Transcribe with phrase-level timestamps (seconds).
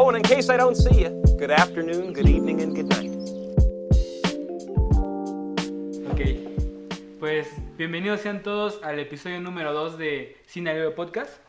[0.00, 3.10] Oh, and in case I don't see you, good afternoon, good evening, and good night.
[6.12, 11.40] Ok, pues bienvenidos sean todos al episodio número 2 de Cine Aleo Podcast.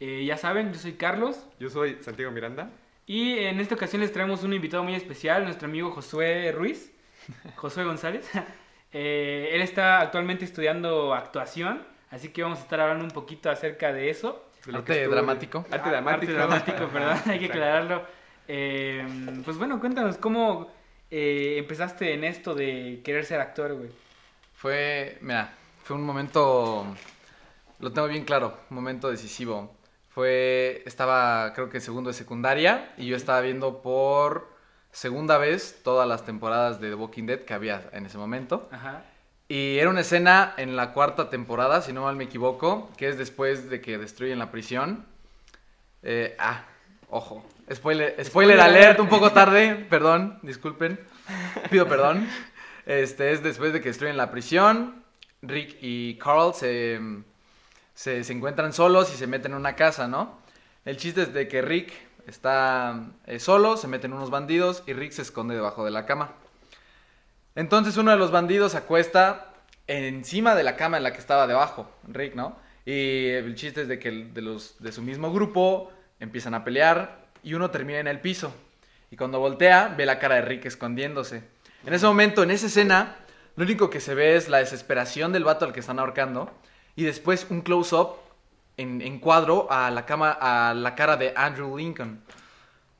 [0.00, 2.70] Eh, ya saben, yo soy Carlos Yo soy Santiago Miranda.
[3.06, 6.90] y en esta ocasión les traemos un invitado muy especial, nuestro amigo Josué Ruiz,
[7.56, 8.26] Josué González.
[8.94, 13.92] Eh, él está actualmente estudiando actuación, así que vamos a estar hablando un poquito acerca
[13.92, 14.47] de eso.
[14.72, 15.64] Arte dramático.
[15.70, 16.32] Arte dramático.
[16.32, 18.02] Arte dramático, perdón, hay que aclararlo.
[18.46, 19.06] Eh,
[19.44, 20.72] pues bueno, cuéntanos, ¿cómo
[21.10, 23.90] eh, empezaste en esto de querer ser actor, güey?
[24.54, 25.52] Fue, mira,
[25.84, 26.86] fue un momento,
[27.78, 29.74] lo tengo bien claro, un momento decisivo.
[30.08, 34.48] Fue, estaba creo que segundo de secundaria y yo estaba viendo por
[34.90, 38.68] segunda vez todas las temporadas de The Walking Dead que había en ese momento.
[38.72, 39.04] Ajá.
[39.48, 43.16] Y era una escena en la cuarta temporada, si no mal me equivoco, que es
[43.16, 45.06] después de que destruyen la prisión.
[46.02, 46.64] Eh, ah,
[47.08, 47.44] ojo.
[47.72, 51.00] Spoiler, spoiler, Spoiler alert, un poco tarde, perdón, disculpen.
[51.70, 52.28] Pido perdón.
[52.84, 55.02] Este es después de que destruyen la prisión.
[55.40, 57.00] Rick y Carl se,
[57.94, 60.38] se, se encuentran solos y se meten en una casa, ¿no?
[60.84, 61.92] El chiste es de que Rick
[62.26, 66.32] está eh, solo, se meten unos bandidos y Rick se esconde debajo de la cama.
[67.58, 69.48] Entonces uno de los bandidos acuesta
[69.88, 72.56] encima de la cama en la que estaba debajo, Rick, ¿no?
[72.86, 77.72] Y el chiste es de que de su mismo grupo empiezan a pelear y uno
[77.72, 78.54] termina en el piso.
[79.10, 81.42] Y cuando voltea, ve la cara de Rick escondiéndose.
[81.84, 83.16] En ese momento, en esa escena,
[83.56, 86.52] lo único que se ve es la desesperación del vato al que están ahorcando
[86.94, 88.18] y después un close-up
[88.76, 92.22] en, cuadro a la cara de Andrew Lincoln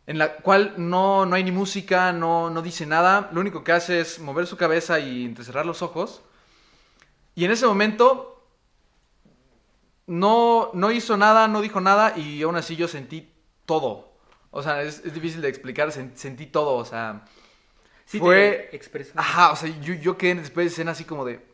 [0.09, 3.73] en la cual no, no hay ni música, no, no dice nada, lo único que
[3.73, 6.23] hace es mover su cabeza y entrecerrar los ojos.
[7.37, 8.42] Y en ese momento
[10.06, 13.31] no, no hizo nada, no dijo nada y aún así yo sentí
[13.67, 14.09] todo.
[14.51, 17.25] O sea, es, es difícil de explicar, sen- sentí todo, o sea...
[18.06, 19.20] Sí, Fue- te.
[19.20, 21.47] Ajá, o sea, yo, yo quedé después de escena así como de...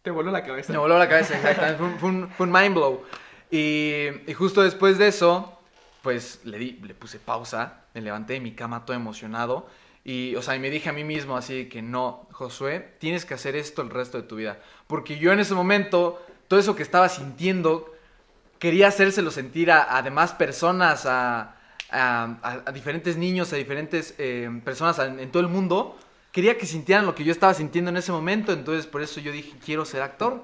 [0.00, 0.72] Te voló la cabeza.
[0.72, 1.76] Me voló la cabeza, exactamente.
[1.78, 3.02] Fue un, fue un- fue un mind blow.
[3.50, 5.59] Y, y justo después de eso,
[6.02, 9.68] pues le, di, le puse pausa, me levanté de mi cama todo emocionado.
[10.04, 13.34] Y, o sea, y me dije a mí mismo así que no, Josué, tienes que
[13.34, 14.58] hacer esto el resto de tu vida.
[14.86, 17.94] Porque yo en ese momento, todo eso que estaba sintiendo,
[18.58, 21.56] quería hacérselo sentir a, a demás personas, a,
[21.90, 25.98] a- a- diferentes niños, a diferentes eh, personas en todo el mundo.
[26.32, 29.32] Quería que sintieran lo que yo estaba sintiendo en ese momento, entonces por eso yo
[29.32, 30.42] dije, quiero ser actor.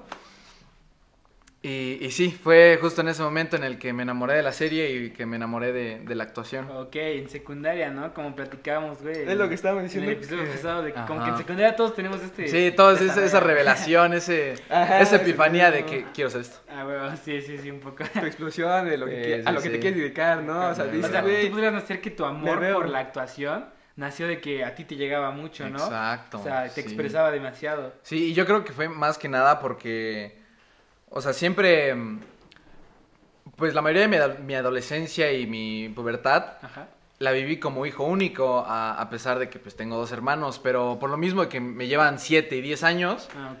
[1.63, 4.51] Y, y sí, fue justo en ese momento en el que me enamoré de la
[4.53, 6.69] serie y que me enamoré de, de la actuación.
[6.69, 8.13] Ok, en secundaria, ¿no?
[8.13, 9.23] Como platicábamos, güey.
[9.27, 11.37] Es lo que estábamos diciendo En el episodio que- pasado, de que como que en
[11.37, 12.47] secundaria todos tenemos este...
[12.47, 16.59] Sí, toda esa, revelación, ese, Ajá, esa epifanía de que quiero hacer esto.
[16.69, 18.03] Ah, güey, sí, sí, sí, un poco.
[18.13, 20.69] Tu explosión de lo que, Sí, a sí, lo que te quieres dedicar, ¿no?
[20.69, 23.65] O sea, O dices, sea, güey, tú podrías hacer que tu amor por la actuación
[23.95, 25.79] nació de que a ti te llegaba mucho, ¿no?
[25.79, 26.39] Exacto.
[26.39, 26.81] O sea, te sí.
[26.81, 27.93] expresaba demasiado.
[28.03, 30.37] Sí, y yo creo que fue más que nada porque,
[31.09, 32.19] o sea, siempre, mm,
[33.55, 36.87] pues la mayoría de mi, ado- mi adolescencia y mi pubertad Ajá.
[37.19, 40.97] la viví como hijo único, a, a pesar de que pues tengo dos hermanos, pero
[40.99, 43.55] por lo mismo de que me llevan 7 y 10 años, Ah,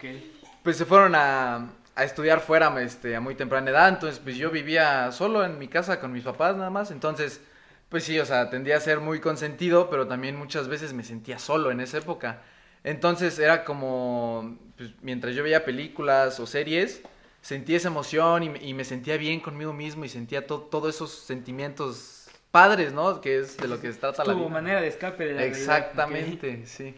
[0.63, 4.51] pues se fueron a, a estudiar fuera este, a muy temprana edad, entonces pues yo
[4.51, 7.41] vivía solo en mi casa con mis papás nada más, entonces
[7.89, 11.39] pues sí, o sea, tendía a ser muy consentido, pero también muchas veces me sentía
[11.39, 12.41] solo en esa época.
[12.83, 17.01] Entonces era como, pues, mientras yo veía películas o series,
[17.47, 20.93] sentía esa emoción y, me- y me sentía bien conmigo mismo y sentía to- todos
[20.93, 23.21] esos sentimientos padres, ¿no?
[23.21, 24.49] Que es de lo que se trata la Tu vida.
[24.49, 26.93] manera de escape de la realidad, Exactamente, sí.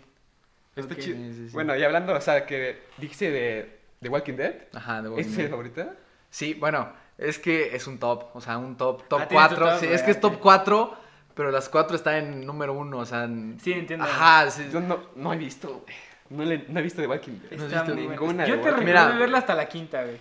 [0.76, 1.18] está chido.
[1.18, 1.54] Sí, sí, sí.
[1.54, 4.56] Bueno, y hablando, o sea, que dijiste de, de Walking Dead.
[4.74, 5.36] Ajá, de ¿Es Walking tu Dead.
[5.36, 5.94] serie favorita?
[6.32, 9.56] Sí, bueno, es que es un top, o sea, un top, top Ah, tienes tu
[9.56, 9.70] 4.
[9.72, 10.98] top, sí, es que es top 4,
[11.36, 13.26] pero las 4 están en número 1, o sea.
[13.26, 14.06] en- Sí, entiendo.
[14.06, 14.68] Ajá, sí.
[14.74, 15.96] Yo no, no he visto, güey.
[16.32, 17.58] No, le- no he visto de Walking Dead.
[17.60, 20.18] No Está visto ninguna Yo de te recomiendo verla hasta la quinta, güey.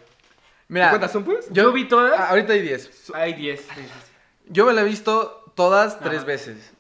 [0.69, 1.49] Mira, ¿Cuántas son, pues?
[1.51, 2.19] Yo vi todas.
[2.19, 3.11] ah, ahorita hay 10.
[3.15, 3.61] Hay 10.
[3.61, 4.13] sí, sí, sí.
[4.49, 6.05] Yo me la he visto todas Ajá.
[6.05, 6.73] tres veces.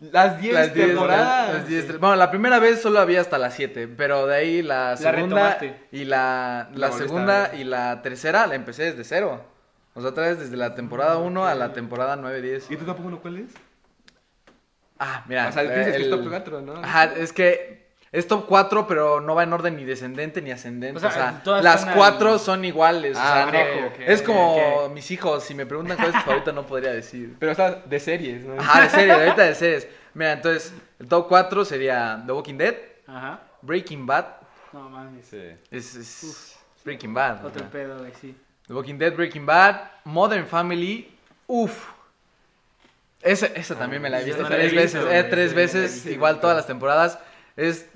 [0.00, 1.54] Las 10 Las 10 temporadas.
[1.54, 4.96] las 10 Bueno, la primera vez solo había hasta las 7, pero de ahí la
[4.98, 5.22] segunda
[5.56, 5.80] retomaste.
[5.92, 9.42] y la, la La a segunda y la tercera la empecé desde cero.
[9.94, 12.64] O sea, otra vez desde la temporada 1 a la temporada 9-10.
[12.68, 13.50] ¿Y tú tampoco no cuál es?
[14.98, 15.48] Ah, mira.
[15.48, 16.74] o sea, dices que es el- top 4, ¿no?
[16.76, 17.83] Ajá, es que
[18.14, 21.04] es top 4, pero no va en orden ni descendente ni ascendente.
[21.04, 23.16] O O sea, todas las al- cuatro son iguales.
[23.16, 25.42] o Ah, sea, no- parejo, ok, es como mis hijos.
[25.44, 27.34] Si me preguntan cuál es tu favorita, no podría decir.
[27.38, 28.60] Pero está de series, ¿no?
[28.60, 29.88] Ajá, de series, ahorita de series.
[30.14, 32.74] Mira, entonces, el top 4 sería The Walking Dead,
[33.06, 33.40] Ajá.
[33.62, 34.26] Breaking Bad.
[34.72, 35.26] No mames.
[35.26, 35.42] Sí.
[35.70, 37.44] Es, es Breaking Bad.
[37.44, 37.70] Otro ajá.
[37.70, 38.36] pedo, güey, sí.
[38.68, 41.10] The Walking Dead, Breaking Bad, Modern Family.
[41.46, 41.90] Uf.
[43.22, 45.46] Esa, esa también me la he visto no la he tres visto, veces, eh, tres
[45.52, 47.18] la he veces, igual todas las temporadas.
[47.56, 47.86] Es,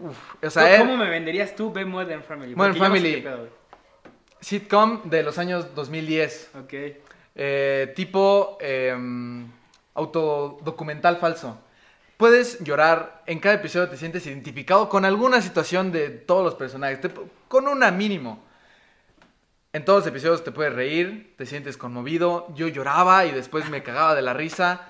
[0.00, 2.54] uf, o sea, ¿Cómo- es ¿Cómo me venderías tú Ve Modern Family?
[2.54, 3.24] Modern no sé Family.
[4.40, 6.50] sitcom de los años 2010.
[6.62, 6.72] Ok.
[7.36, 9.46] Eh, tipo em,
[9.94, 11.58] autodocumental falso.
[12.16, 17.00] Puedes llorar, en cada episodio te sientes identificado con alguna situación de todos los personajes,
[17.00, 17.10] te-
[17.48, 18.42] con una mínimo.
[19.72, 22.46] En todos los episodios te puedes reír, te sientes conmovido.
[22.54, 24.82] Yo lloraba y después me cagaba de la risa.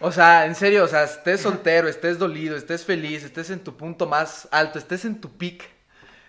[0.00, 3.76] O sea, en serio, o sea, estés soltero, estés dolido, estés feliz, estés en tu
[3.76, 5.64] punto más alto, estés en tu peak,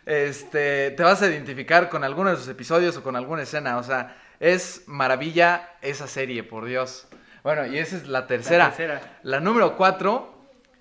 [0.06, 3.78] este, te vas a identificar con alguno de sus episodios o con alguna escena.
[3.78, 7.08] O sea, es maravilla esa serie, por Dios.
[7.44, 8.66] Bueno, y esa es la tercera.
[8.66, 9.20] La tercera.
[9.24, 10.36] La número cuatro,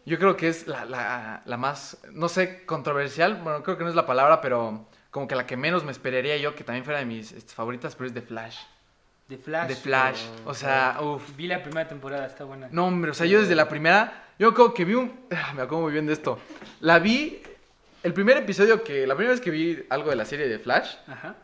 [0.06, 3.36] yo creo que es la, la- la más, no sé, controversial.
[3.42, 6.36] Bueno, creo que no es la palabra, pero como que la que menos me esperaría
[6.38, 8.56] yo que también fuera de mis este, favoritas, pero es The Flash.
[9.28, 9.68] The Flash.
[9.68, 10.20] The Flash.
[10.46, 11.36] O sea, uff.
[11.36, 12.68] Vi la primera temporada, está buena.
[12.70, 15.12] No, hombre, o sea, yo desde la primera, yo creo que vi un...
[15.30, 16.38] ah, Me acuerdo muy bien de esto.
[16.80, 17.42] La vi,
[18.02, 20.94] el primer episodio que, la primera vez que vi algo de la serie de Flash
[21.06, 21.34] Ajá.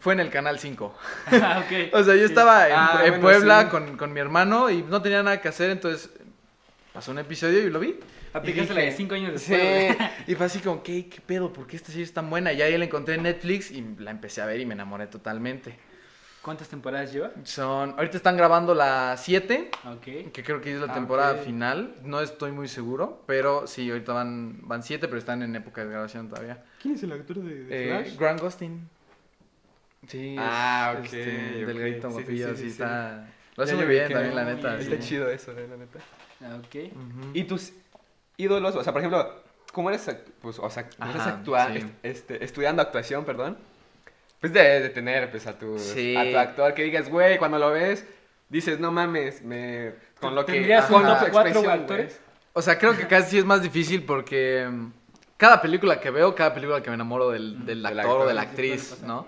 [0.00, 0.94] fue en el Canal 5.
[1.32, 1.92] Ah, ok.
[1.94, 2.32] O sea, yo Sí.
[2.32, 3.68] estaba en, Ah, en bueno, Puebla sí.
[3.68, 6.10] con, con mi hermano y no tenía nada que hacer, entonces
[6.92, 8.00] pasó un episodio y lo vi.
[8.32, 9.96] Aplicaste la de 5 años Sí, después.
[9.96, 10.08] güey.
[10.26, 11.52] y fue así como, ¿qué, qué pedo?
[11.52, 12.52] ¿Por qué esta serie es tan buena?
[12.52, 15.78] Y ahí la encontré en Netflix y la empecé a ver y me enamoré totalmente.
[16.48, 17.30] ¿Cuántas temporadas lleva?
[17.44, 20.32] Son, ahorita están grabando la 7, Ok.
[20.32, 21.94] que creo que es la Ah, temporada final.
[22.04, 25.90] No estoy muy seguro, pero sí, ahorita van, van 7, pero están en época de
[25.90, 26.64] grabación todavía.
[26.80, 28.88] ¿Quién es el actor de, Eh, Grant Gustin.
[30.06, 31.66] Sí, Ah, ok, este, ok.
[31.66, 33.28] delgadito, Sí, sí, guapillo, sí, sí, sí, está...
[33.54, 34.78] Lo hace muy bien también, la neta.
[34.78, 35.98] Está chido eso, eh, la neta.
[36.40, 37.34] Ah, ok.
[37.34, 37.74] Y tus
[38.38, 39.34] ídolos, o sea, por ejemplo,
[39.74, 40.10] ¿cómo eres,
[40.40, 41.78] pues, o sea, cómo eres Ajá, actua- sí.
[41.80, 43.58] est- este, estudiando actuación, perdón?
[44.40, 46.14] Pues de, de tener, pues, a tu, Sí.
[46.16, 48.06] a tu actor que digas, güey, cuando lo ves,
[48.48, 49.92] dices, no mames, me...
[50.20, 50.52] Con lo que...
[50.52, 51.02] ¿Tendrías con
[51.32, 52.20] cuatro actores?
[52.52, 54.86] O sea, creo que casi es más difícil porque mm,
[55.36, 58.34] cada película que veo, cada película que me enamoro del, del actor actor, o de
[58.34, 58.98] la actriz.
[59.04, 59.26] ¿no?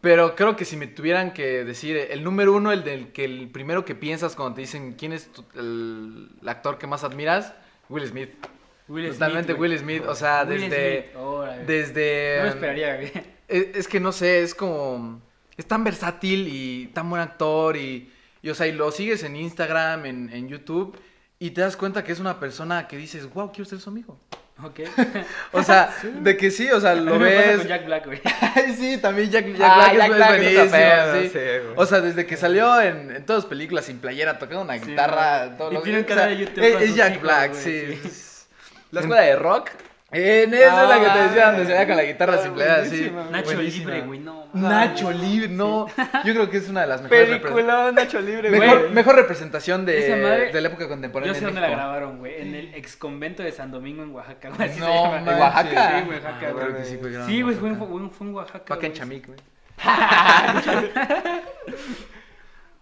[0.00, 3.48] Pero creo que si me tuvieran que decir el número uno, el del que el
[3.48, 7.54] primero que piensas cuando te dicen quién es tu- el, el actor que más admiras,
[7.88, 8.30] Will Smith.
[8.88, 9.60] Will Totalmente Smith.
[9.60, 13.00] Will Smith, o sea, Will desde Smith, desde No me esperaría.
[13.56, 15.20] Es, es que no sé, es como.
[15.56, 17.76] Es tan versátil y tan buen actor.
[17.76, 18.10] Y,
[18.42, 20.96] y, o sea, y lo sigues en Instagram, en, en YouTube.
[21.38, 24.18] Y te das cuenta que es una persona que dices, wow, quiero ser su amigo.
[24.62, 24.80] Ok.
[25.52, 27.58] O sea, de que sí, o sea, A lo mí me pasa ves.
[27.58, 28.20] con Jack Black, güey.
[28.54, 31.28] Ay, sí, también Jack, Jack Ah, Black es- Jack es Black es buenísimo, pedo, sí.
[31.32, 31.72] sí.
[31.76, 35.56] O sea, desde que salió en, en todas las películas sin playera, tocando una guitarra,
[35.56, 38.00] todo Y lo tiene canal de YouTube Es, es Jack hijos, Black, sí.
[38.92, 39.70] ¿La escuela de rock?
[40.16, 42.52] En esa es la que te decía, Ah, donde se veía con la guitarra sin
[42.52, 42.90] playera, sí.
[43.10, 43.30] buenísima.
[43.30, 43.90] Nacho Buenísima.
[43.90, 44.44] Libre, güey, no.
[44.54, 45.86] Nacho Libre, no.
[46.24, 47.64] Yo creo que es una de las mejores representaciones.
[47.64, 48.90] Película, Nacho Libre, güey.
[48.90, 51.34] mejor representación de, madre- de la época Yo contemporánea.
[51.34, 52.40] sé en dónde la grabaron, güey.
[52.40, 54.68] En el ex convento de San Domingo en Oaxaca, güey.
[54.68, 55.10] así se No, llama.
[55.20, 55.34] manches.
[55.34, 55.98] ¿En Oaxaca?
[55.98, 56.64] Sí, güey, Oaxaca, Ah, güey.
[56.64, 57.88] Creo que sí fue grabado Sí, en güey, fue, en- Oaxaca.
[57.88, 58.10] fue en-
[58.66, 58.92] fue en güey.
[58.92, 59.38] chamic, güey.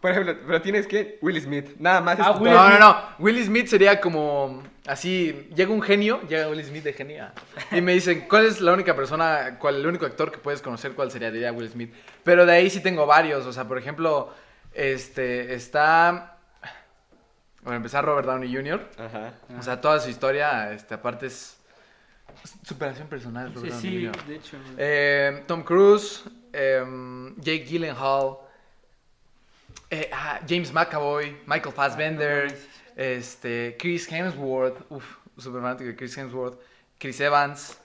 [0.03, 2.19] Por ejemplo, pero tienes que Will Smith, nada más.
[2.19, 2.53] Ah, es tu Will.
[2.53, 2.97] No, no, no.
[3.21, 7.29] Will Smith sería como así, llega un genio, llega Will Smith de genio
[7.71, 10.95] y me dicen, ¿cuál es la única persona, cuál el único actor que puedes conocer
[10.95, 11.31] cuál sería?
[11.31, 11.95] Diría Will Smith.
[12.25, 14.35] Pero de ahí sí tengo varios, o sea, por ejemplo,
[14.75, 16.37] este está
[17.63, 18.91] bueno, empezar Robert Downey Jr.
[18.99, 19.35] Ajá.
[19.57, 21.59] O sea, toda su historia, este aparte es
[22.67, 24.25] superación personal, Sí, Robert Downey sí, Jr.
[24.27, 24.57] de hecho.
[24.79, 28.39] Eh, Tom Cruise, em, Jake Gyllenhaal,
[29.91, 32.55] eh, ah, James McAvoy, Michael Fassbender, Ah,
[32.97, 36.61] no este, Chris Hemsworth, uff, super fanático de Chris Hemsworth,
[36.99, 37.79] Chris Evans,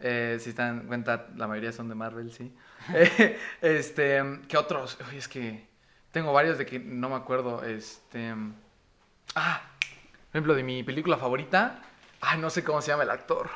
[0.00, 2.52] eh, si están en cuenta, la mayoría son de Marvel, sí.
[2.94, 4.98] Eh, este, ¿qué otros?
[5.10, 5.66] Uy, es que
[6.10, 8.34] tengo varios de que no me acuerdo, este,
[9.34, 11.82] ah, por ejemplo, de mi película favorita,
[12.20, 13.50] ay, no sé cómo se llama el actor.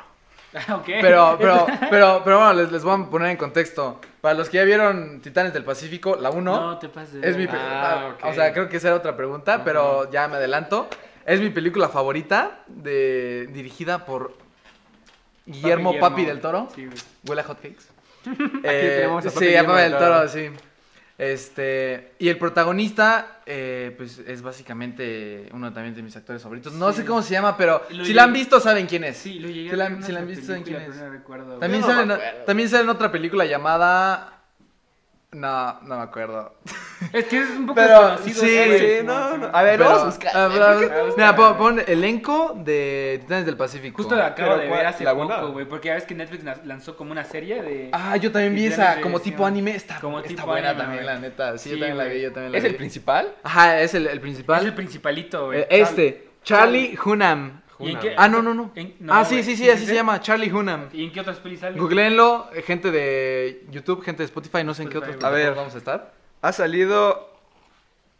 [0.55, 0.87] Ah, ok.
[1.01, 4.01] Pero, pero, pero, pero bueno, les, les voy a poner en contexto.
[4.21, 7.21] Para los que ya vieron Titanes del Pacífico, la 1 No te pases.
[7.21, 7.47] de es mi...
[7.51, 8.25] Ah, ah, ok.
[8.25, 10.89] O sea, creo que esa era otra pregunta, pero ya me adelanto.
[11.25, 14.35] Es mi película favorita, de, dirigida por
[15.45, 16.09] Guillermo, Guillermo.
[16.09, 16.69] Papi del Toro.
[16.75, 16.89] Sí.
[17.27, 17.87] Huele a hotcakes.
[18.25, 20.29] Papi sí, a Papi del Toro.
[20.29, 20.51] sí.
[21.19, 26.75] Este, y el protagonista, eh, pues es básicamente uno también de mis actores favoritos.
[26.75, 26.99] No Sí.
[26.99, 29.17] sé cómo se llama, pero Lo si la han visto saben quién es.
[29.17, 30.89] Sí, lo llegué Si la, a ver en si la han visto saben quién es.
[30.97, 31.59] no.
[31.59, 34.36] También no sale, en- también sale en otra película llamada...
[35.37, 36.55] No, no me acuerdo.
[37.13, 38.41] Es que es un poco Pero, desconocido.
[38.41, 38.79] sí, güey.
[38.79, 39.51] sí, Simón, no, no.
[39.55, 41.13] A ver, Pero, vamos a buscar.
[41.15, 43.99] Mira, pon, pon elenco de Titanes del Pacífico.
[43.99, 44.79] Justo lo acabo Pero, de ¿cuál?
[44.79, 45.41] ver hace ¿La buena?
[45.41, 45.67] poco, güey.
[45.67, 47.91] Porque ya ves que Netflix lanzó como una serie de.
[47.93, 49.77] Ah, yo también vi Titanes esa, de- como tipo anime.
[49.77, 51.15] Está, Como está tipo buena anime, también, güey.
[51.15, 51.59] la neta.
[51.59, 52.17] Sí, yo también la güey.
[52.17, 52.71] vi, yo también la ¿Es vi.
[52.71, 53.29] el principal?
[53.43, 54.65] Ajá, es el, el Es principal.
[54.65, 55.61] el principalito, güey.
[55.61, 57.61] Eh, este, Charlie Hunnam.
[57.79, 58.71] ¿Y en qué- Ah, no, no, no.
[58.75, 60.89] en- no, ah, sí, sí, sí, ¿Sí, así sí, se llama, Charlie Hunnam.
[60.93, 61.79] ¿Y en qué otras pelis sale?
[61.79, 65.31] Googleenlo, eh, gente de YouTube, gente de Spotify, no sé en qué Spotify, otros.
[65.33, 65.55] A ver.
[65.55, 66.13] vamos a estar.
[66.43, 67.33] Ha salido.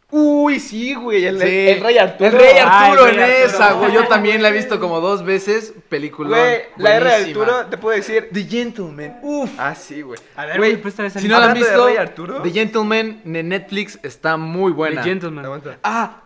[0.09, 1.25] Uy, sí, güey.
[1.25, 1.45] El, Sí.
[1.67, 2.29] el Rey Arturo.
[2.29, 3.55] El Rey Ah, Arturo el en Rey Arturo.
[3.57, 3.91] esa, güey.
[3.93, 5.73] Yo también la he visto como dos veces.
[5.89, 6.29] Película.
[6.29, 8.29] Güey, la R de Arturo, te puedo decir.
[8.31, 9.19] The Gentleman.
[9.21, 9.49] Uf.
[9.57, 10.17] Ah, sí, güey.
[10.37, 10.81] A ver, Güey,
[11.17, 12.41] Si no la han de visto, Rey Arturo.
[12.41, 15.01] The Gentleman de Netflix está muy buena.
[15.01, 15.43] The Gentleman.
[15.43, 15.77] Aguanta.
[15.83, 16.21] Ah,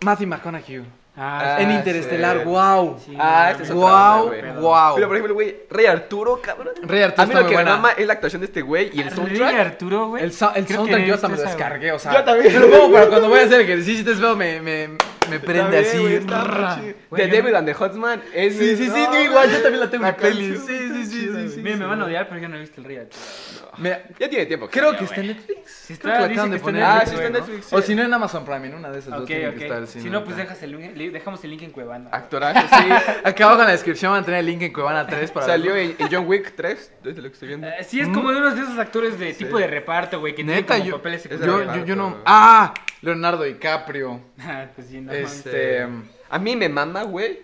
[0.00, 0.82] Matthew McConaughey.
[1.18, 2.44] Ah, en Ah, Interestelar, sí.
[2.44, 2.98] wow.
[3.04, 4.94] sí, Ah, este es otra onda, Wow, wow.
[4.96, 6.74] Pero por ejemplo, güey, Rey Arturo, cabrón.
[6.82, 8.60] Rey Arturo A mí está lo muy que me mama es la actuación de este
[8.62, 9.54] güey y el Rey soundtrack.
[9.60, 10.22] Arturo, güey.
[10.24, 12.12] El, so- el soundtrack yo hasta me lo descargué, o sea.
[12.12, 12.52] Yo también.
[12.52, 14.88] Te lo pongo para cuando voy a hacer ejercicio te veo, me, me,
[15.30, 15.84] me prende También,
[16.28, 16.96] así.
[17.16, 18.22] The yo Devil and the Huntsman.
[18.34, 20.56] Es Sí, sí, sí, igual yo también la tengo en mi peli.
[20.58, 21.60] Sí, sí, sí, sí.
[21.62, 23.65] Miren, me van a odiar, pero yo no he visto el Rey Arturo.
[23.78, 24.68] Mira, Ya tiene tiempo.
[24.68, 25.26] creo que está en.
[25.28, 25.70] Netflix.
[25.70, 26.82] Sí Creo está, que acaban de poner.
[26.82, 27.32] Ah, Netflix, sí está en.
[27.32, 27.72] Netflix.
[27.72, 29.62] O si no en Amazon Prime, en una de esas dos Ok, tiene que ok.
[29.62, 29.86] estar.
[29.86, 32.08] si no, pues dejas el link, dejamos el link en Cuevana.
[32.12, 32.90] Actorazo, sí.
[33.24, 35.76] Acá abajo en la descripción van a tener el link en Cuevana 3 para Salió
[35.76, 37.66] en, en John Wick 3, desde lo que estoy viendo.
[37.68, 40.42] Eh, sí, es como de unos de esos actores de tipo de reparto, güey, que
[40.44, 41.76] Neta, yo, papeles secundarios.
[41.76, 42.04] yo, yo no.
[42.08, 42.22] reparto.
[42.26, 44.20] Ah, Leonardo DiCaprio.
[44.40, 45.12] Ah, pues sí, no.
[45.12, 45.86] Este.
[46.30, 47.40] A mí me mama, güey.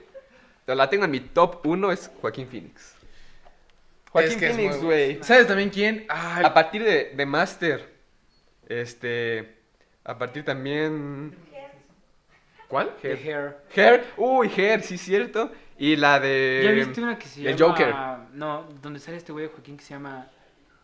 [0.67, 2.92] La tengo en mi top 1 es Joaquín Phoenix.
[4.12, 5.19] Joaquín es que es Phoenix, güey.
[5.23, 6.04] ¿Sabes también quién?
[6.09, 7.90] Ah, A partir de, de Master.
[8.69, 9.57] Este.
[10.04, 11.35] A partir también.
[12.69, 12.95] ¿Cuál?
[13.00, 13.57] The Hair.
[13.75, 14.04] Hair.
[14.16, 15.50] Uy, Hair, sí, cierto.
[15.78, 16.62] Y la de.
[16.64, 17.73] ¿Ya viste una que se el llama...
[17.73, 17.95] Joker.
[18.33, 20.31] No, donde sale este güey de Joaquín que se llama...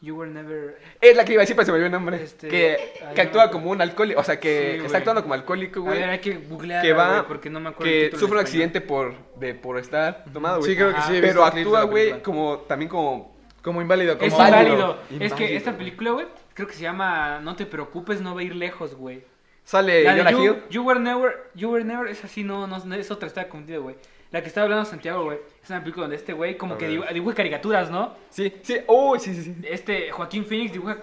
[0.00, 0.78] You Were Never...
[1.00, 2.22] Es la que iba a decir, pero se me olvidó el nombre.
[2.22, 4.20] Este, que actúa como un alcohólico.
[4.20, 5.98] O sea, que Sí, está actuando como alcohólico, A güey.
[5.98, 7.26] ver, hay que googlear, que va.
[7.26, 10.70] porque no me acuerdo que sufre un accidente por, de, por estar tomado, güey.
[10.70, 11.18] Sí, creo que sí.
[11.20, 12.58] Pero actúa, güey, como.
[12.58, 13.36] También como.
[13.62, 14.16] Como inválido.
[14.16, 14.98] Como Es Inválido.
[15.10, 15.24] inválido.
[15.26, 18.44] Es que esta película, güey, creo que se llama No te preocupes, no va a
[18.44, 19.24] ir lejos, güey.
[19.64, 20.56] Sale La de Jonah you, Hill.
[20.70, 23.82] you Were Never, You Were Never es así, no, no, no, es otra, está confundido,
[23.82, 23.96] güey.
[24.30, 26.86] La que estaba hablando Santiago, güey, es una película donde este güey como A que
[26.86, 28.14] dibuja, dibuja caricaturas, ¿no?
[28.28, 28.78] Sí, sí.
[28.86, 29.56] Uy, sí, sí, sí.
[29.64, 30.98] Este Joaquín Phoenix dibuja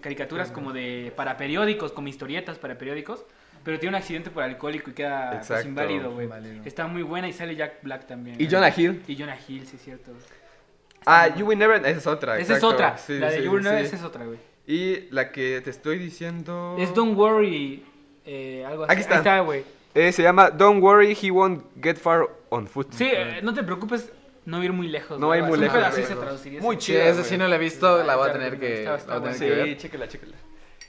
[0.00, 3.26] caricaturas como de para periódicos, como historietas para periódicos,
[3.64, 6.28] pero tiene un accidente por alcohólico y queda pues, inválido, güey.
[6.64, 8.40] Está muy buena y sale Jack Black también.
[8.40, 9.02] Y Jonah Hill.
[9.06, 10.12] Y Jonah Hill, sí es cierto.
[11.04, 11.84] Ah, You Will Never.
[11.84, 12.38] Esa es otra.
[12.38, 12.96] Esa es otra.
[12.96, 13.86] Sí, la de sí, You Were Never, sí.
[13.86, 14.38] esa es otra, güey.
[14.66, 16.76] Y la que te estoy diciendo.
[16.78, 17.84] Es Don't Worry,
[18.24, 18.92] eh, algo así.
[18.92, 19.14] Aquí está.
[19.14, 19.64] Ahí está, güey.
[19.94, 22.92] Eh, se llama Don't Worry, He Won't Get Far on Foot.
[22.94, 24.10] Sí, eh, no te preocupes,
[24.46, 25.18] no ir muy lejos.
[25.20, 26.60] No ir muy lejos, Así se traduciría.
[26.60, 26.84] Muy eso.
[26.86, 29.06] Sí, esa sí no la he visto, la voy a tener que, la voy a
[29.06, 29.64] tener buena.
[29.64, 30.36] que Sí, chéquela, chéquela.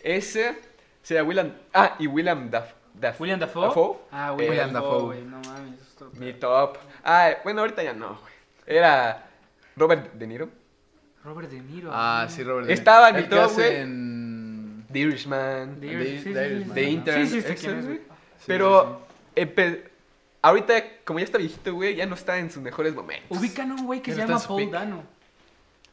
[0.02, 0.58] Ese
[1.02, 1.52] sería William.
[1.74, 2.50] Ah, y William.
[2.50, 3.68] Daff- William Dafoe.
[3.68, 3.98] Dafoe.
[4.12, 4.90] Ah, Eh, William Dafoe.
[4.92, 5.22] Dafoe, güey.
[5.24, 5.74] No mames.
[5.82, 6.78] eso es otro Mi top.
[7.04, 8.34] Ah, bueno, ahorita ya no, güey.
[8.66, 9.26] Era
[9.76, 10.50] Robert De Niro.
[11.26, 11.90] Robert De Niro.
[11.92, 12.68] Ah, sí, Robert.
[12.68, 12.80] De Niro.
[12.80, 13.76] Estaba en mi top, güey.
[13.76, 15.76] en- The Irishman.
[15.80, 16.74] The The- Irishman, sí, sí, The sí, Irishman, sí.
[16.74, 16.88] The ¿no?
[16.90, 17.28] Intern.
[17.28, 18.02] Sí, sí,
[18.44, 19.02] Sí, Pero,
[19.36, 19.84] empe-
[20.42, 20.74] ahorita,
[21.06, 23.38] como ya está viejito, güey, ya no está en sus mejores momentos.
[23.38, 24.72] Ubican a un güey que se llama Paul peak.
[24.72, 25.04] Dano.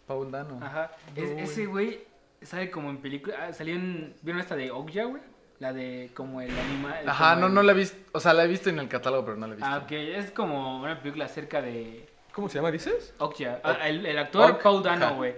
[0.06, 0.58] Paul Dano.
[0.62, 0.90] Ajá.
[1.14, 2.00] Es- ese güey
[2.42, 3.36] sale como en película.
[3.48, 4.14] ah, Salió en.
[4.22, 5.22] ¿Vieron esta de Okja, güey?
[5.60, 7.08] La de como el animal.
[7.08, 7.96] Ajá, no, el- no la he visto.
[8.12, 9.70] O sea, la he visto en el catálogo, pero no la he visto.
[9.70, 9.92] Ah, ok.
[9.92, 12.08] Es como una película acerca de.
[12.32, 13.12] ¿Cómo se llama, dices?
[13.18, 13.60] Okja.
[13.62, 14.58] Ah, el, el actor.
[14.62, 15.34] Paul Dano, güey.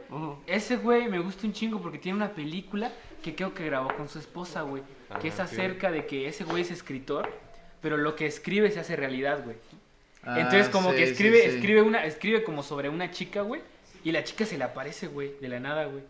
[0.47, 2.90] Ese güey me gusta un chingo porque tiene una película
[3.23, 4.83] que creo que grabó con su esposa, güey.
[5.21, 7.31] Que es Ah, acerca de que ese güey es escritor,
[7.81, 9.57] pero lo que escribe se hace realidad, güey.
[10.25, 11.49] Ah, Entonces como sí, que sí, escribe, sí.
[11.57, 13.61] escribe una, escribe como sobre una chica, güey.
[14.05, 16.02] Y la chica se le aparece, güey, de la nada, güey.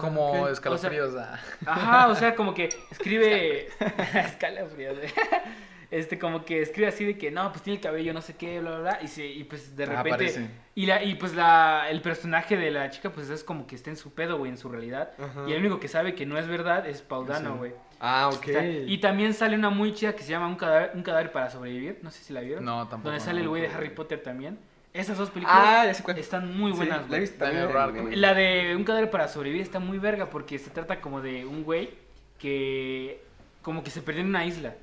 [0.00, 0.50] Como ok.
[0.50, 1.14] escalofríos.
[1.16, 1.40] ah.
[1.66, 3.68] Ajá, o sea, como que escribe.
[4.14, 5.10] Escalofríos, güey.
[5.94, 8.58] Este, como que escribe así de que no, pues tiene el cabello, no sé qué,
[8.60, 8.98] bla, bla, bla.
[9.02, 10.48] Y, se, y pues de Ah, repente.
[10.74, 13.90] y, la, y pues la, el personaje de la chica, pues es como que está
[13.90, 15.12] en su pedo, güey, en su realidad.
[15.18, 15.44] Ajá.
[15.48, 17.58] Y el único que sabe que no es verdad es Paudano, Sí.
[17.58, 17.72] güey.
[18.00, 18.42] Ah, ok.
[18.42, 21.30] O sea, y también sale una muy chida que se llama Un cadáver, un cadáver
[21.30, 22.00] para sobrevivir.
[22.02, 22.64] No sé si la vieron.
[22.64, 23.10] No, tampoco.
[23.10, 23.42] Donde sale no.
[23.44, 24.58] el güey de Harry Potter también.
[24.92, 25.86] Esas dos películas Ah,
[26.16, 27.20] están muy Sí, buenas, la he güey.
[27.20, 27.76] visto También también.
[27.86, 28.16] raro, güey.
[28.16, 31.62] La de Un cadáver para sobrevivir está muy verga porque se trata como de un
[31.64, 31.90] güey
[32.38, 33.22] que
[33.62, 34.74] como que se perdió en una isla.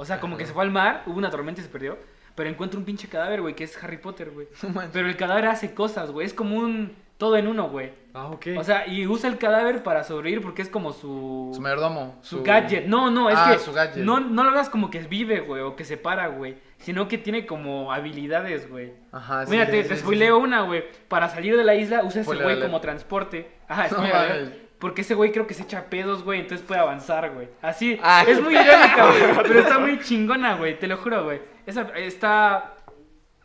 [0.00, 1.98] O sea, como que se fue al mar, hubo una tormenta y se perdió,
[2.34, 4.46] pero encuentra un pinche cadáver, güey, que es Harry Potter, güey.
[4.62, 4.80] No.
[4.92, 7.92] Pero el cadáver hace cosas, güey, es como un todo en uno, güey.
[8.14, 8.46] Ah, ok.
[8.56, 12.16] O sea, y usa el cadáver para sobrevivir porque es como su Su mayordomo.
[12.22, 12.86] su gadget.
[12.86, 14.02] No, no, es Ah, que su gadget.
[14.02, 17.18] no no lo veas como que vive, güey, o que se para, güey, sino que
[17.18, 18.94] tiene como habilidades, güey.
[19.12, 20.82] Ajá, sí, Mira, sí, te, sí, te sí, una, güey.
[21.08, 23.50] Para salir de la isla usa ese güey como transporte.
[23.68, 24.14] Ajá, No alert.
[24.14, 24.52] mames.
[24.80, 27.48] Porque ese güey creo que se echa pedos, güey, entonces puede avanzar, güey.
[27.62, 28.24] Así, Ah.
[28.26, 31.40] es muy irónica, güey, pero está muy chingona, güey, te lo juro, güey.
[31.66, 32.74] Esa está...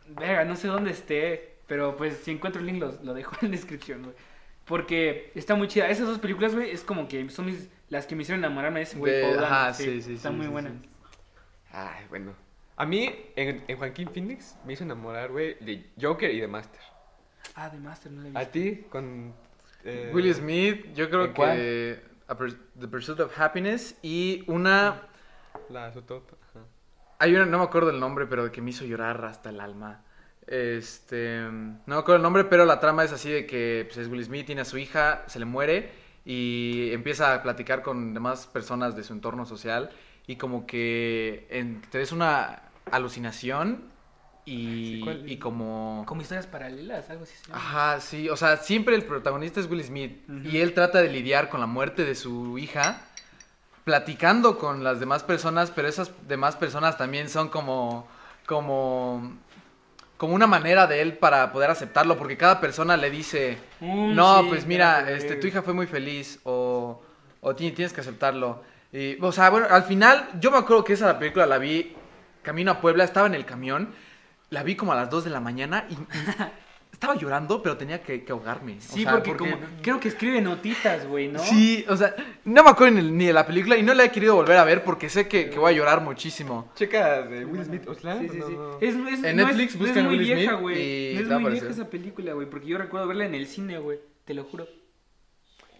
[0.08, 3.48] Verga, no sé dónde esté, pero pues si encuentro el link lo, lo dejo en
[3.50, 4.14] la descripción, güey.
[4.64, 5.88] Porque está muy chida.
[5.88, 8.84] Esas dos películas, güey, es como que son mis, las que me hicieron enamorarme de
[8.84, 9.12] ese güey.
[9.12, 10.70] De- ajá, sí, sí, Está sí, muy sí, buena.
[10.70, 10.88] sí.
[11.72, 12.32] Ay, bueno.
[12.76, 16.80] A mí, en, en Joaquín Phoenix, me hizo enamorar, güey, de Joker y de Master.
[17.54, 18.52] Ah, de Master, no la he ¿A visto.
[18.52, 18.86] ti?
[18.90, 19.34] Con...
[19.86, 22.02] eh, Will Smith, yo creo que
[22.78, 25.02] The Pursuit of Happiness y una...
[25.70, 25.86] La.
[25.86, 26.64] Ajá.
[27.18, 30.02] Hay una, no me acuerdo el nombre, pero que me hizo llorar hasta el alma.
[30.46, 34.08] Este, no me acuerdo el nombre, pero la trama es así de que pues, es
[34.08, 35.90] Will Smith, tiene a su hija, se le muere
[36.24, 39.90] y empieza a platicar con demás personas de su entorno social
[40.26, 43.95] y como que entre es una alucinación
[44.46, 46.04] y, y como...
[46.06, 47.34] Como historias paralelas, algo así.
[47.52, 51.48] Ajá, sí, o sea, siempre el protagonista es Will Smith y él trata de lidiar
[51.48, 53.02] con la muerte de su hija,
[53.84, 58.08] platicando con las demás personas, pero esas demás personas también son como,
[58.46, 59.36] como,
[60.16, 64.40] como una manera de él para poder aceptarlo, porque cada persona le dice, Mm, no,
[64.42, 67.02] sí, pues mira, claro, este, tu hija fue muy feliz o,
[67.42, 68.62] o ti- tienes que aceptarlo.
[68.90, 71.94] Y, o sea, bueno, al final, yo me acuerdo que esa película la vi
[72.42, 73.94] camino a Puebla, estaba en el camión,
[74.50, 75.98] la vi como a las 2 de la mañana y, y
[76.92, 78.76] estaba llorando, pero tenía que, que ahogarme.
[78.76, 81.38] o Sí, sea, porque, como creo que escribe notitas, güey, ¿no?
[81.40, 84.10] Sí, o sea, no me acuerdo ni, ni de la película y no la he
[84.10, 86.70] querido volver a ver porque sé que, que voy a llorar muchísimo.
[86.74, 88.20] Checa de Will Smith Oslan.
[88.20, 88.52] Sí, sí, sí.
[88.54, 88.78] No, no.
[88.80, 91.10] Es, es- En no Netflix es, buscan no es muy Will vieja, Smith güey.
[91.10, 93.46] y No es te muy vieja esa película, güey, porque yo recuerdo verla en el
[93.46, 93.98] cine, güey.
[94.24, 94.66] Te lo juro.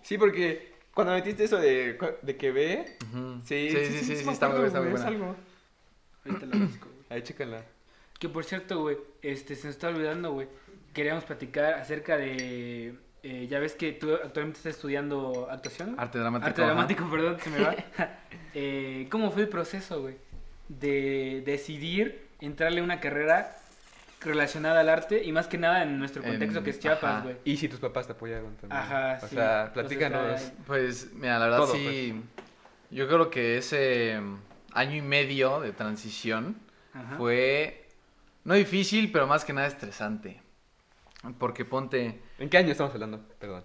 [0.02, 2.96] Sí, porque cuando metiste eso de, de que ve...
[3.10, 3.40] Ujú.
[3.44, 5.06] Sí, sí, sí, sí, sí, me está muy, está buena.
[5.06, 5.36] algo.
[6.24, 6.88] Ahorita la busco.
[7.10, 7.64] Ahí, chécala.
[8.18, 10.48] Que por cierto, güey, este, se nos está olvidando, güey.
[10.94, 12.94] Queríamos platicar acerca de.
[13.22, 15.94] eh, ya ves que tú actualmente estás estudiando actuación.
[15.98, 16.48] Arte dramático.
[16.48, 17.74] Arte dramático, perdón, se me va.
[18.58, 20.16] Eh, ¿Cómo fue el proceso, güey?
[20.70, 23.54] De decidir entrarle a una carrera
[24.22, 27.36] relacionada al arte y más que nada en nuestro En- contexto que es Chiapas, güey.
[27.44, 28.80] Y si tus papás te apoyaron también.
[28.80, 29.34] Ajá, O sí.
[29.34, 30.40] sea, Entonces, platícanos.
[30.40, 32.18] está- Pues, mira, la verdad Todo, sí.
[32.90, 34.36] Yo creo que ese mm,
[34.72, 36.56] año y medio de transición
[36.94, 37.16] Ajá.
[37.18, 37.85] fue
[38.46, 40.40] no difícil, pero más que nada estresante.
[41.38, 42.22] Porque ponte.
[42.38, 43.20] ¿En qué año estamos hablando?
[43.38, 43.64] Perdón.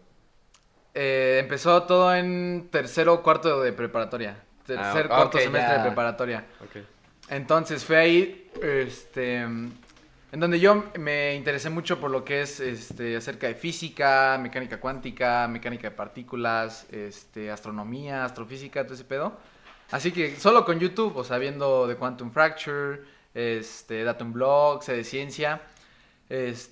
[0.94, 4.44] eh, empezó todo en tercero o cuarto de preparatoria.
[4.65, 6.46] Tercer, Ah, cuarto ok, semestre de preparatoria.
[6.62, 6.84] Ok.
[7.30, 9.72] Entonces fue ahí, este, en
[10.32, 15.48] donde yo me interesé mucho por lo que es, este, acerca de física, mecánica cuántica,
[15.48, 19.38] mecánica de partículas, este, astronomía, astrofísica, todo ese pedo.
[19.91, 23.02] Así que solo con YouTube, o sea, viendo de Quantum Fracture,
[23.34, 25.62] este, Datum Blog, de ciencia,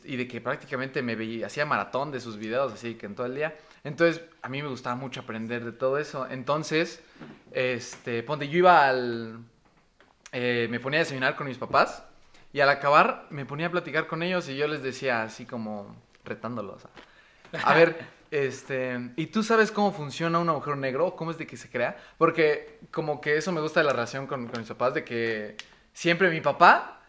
[0.05, 3.25] y de que prácticamente me veía, hacía maratón de sus videos, así que en todo
[3.25, 3.57] el día.
[3.83, 6.27] Entonces, a mí me gustaba mucho aprender de todo eso.
[6.29, 7.01] Entonces,
[7.51, 9.39] este, ponte, yo iba al,
[10.31, 12.03] eh, me ponía a desayunar con mis papás
[12.53, 15.95] y al acabar me ponía a platicar con ellos y yo les decía así como
[16.23, 16.83] retándolos.
[17.63, 17.99] A ver,
[18.31, 21.15] este, ¿y tú sabes cómo funciona un agujero negro?
[21.15, 21.97] ¿Cómo es de que se crea?
[22.17, 25.57] Porque como que eso me gusta de la relación con, con mis papás, de que
[25.99, 27.01] siempre mi papá,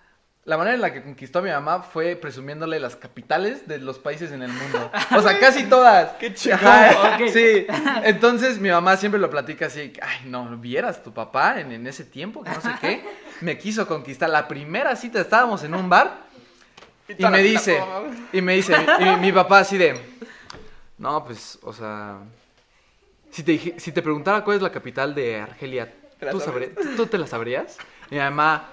[0.44, 4.00] la manera en la que conquistó a mi mamá fue presumiéndole las capitales de los
[4.00, 4.90] países en el mundo.
[5.16, 6.14] O sea, casi todas.
[6.18, 6.34] ¡Qué
[7.14, 7.30] Ok.
[7.32, 7.66] Sí,
[8.02, 12.04] entonces mi mamá siempre lo platica así, ay, no, vieras tu papá en, en ese
[12.04, 13.04] tiempo, que no sé qué,
[13.42, 14.28] me quiso conquistar.
[14.28, 16.22] La primera cita estábamos en un bar
[17.16, 17.80] y me dice,
[18.32, 20.00] y me dice, mi, mi- mi papá así de,
[20.98, 22.18] no, pues, o sea,
[23.30, 26.40] si te, si te preguntara cuál es la capital de Argelia, ¿Te la ¿tú,
[26.96, 27.78] ¿tú te la sabrías?
[28.10, 28.68] Y mi mamá,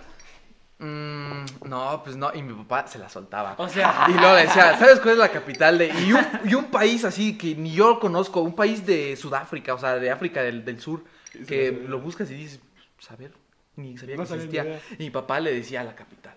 [0.80, 3.56] "Mm, no, pues no, y mi papá se la soltaba.
[3.58, 5.88] O sea, Y luego le decía, ¿sabes cuál es la capital de...?
[5.90, 9.80] Y un, y un país así que ni yo conozco, un país de Sudáfrica, o
[9.80, 11.04] sea, de África del, del Sur,
[11.48, 12.60] que lo buscas y dices,
[12.96, 13.32] pues, a ver,
[13.76, 14.80] ni sabía No que existía.
[15.00, 16.36] Y mi papá le decía la capital.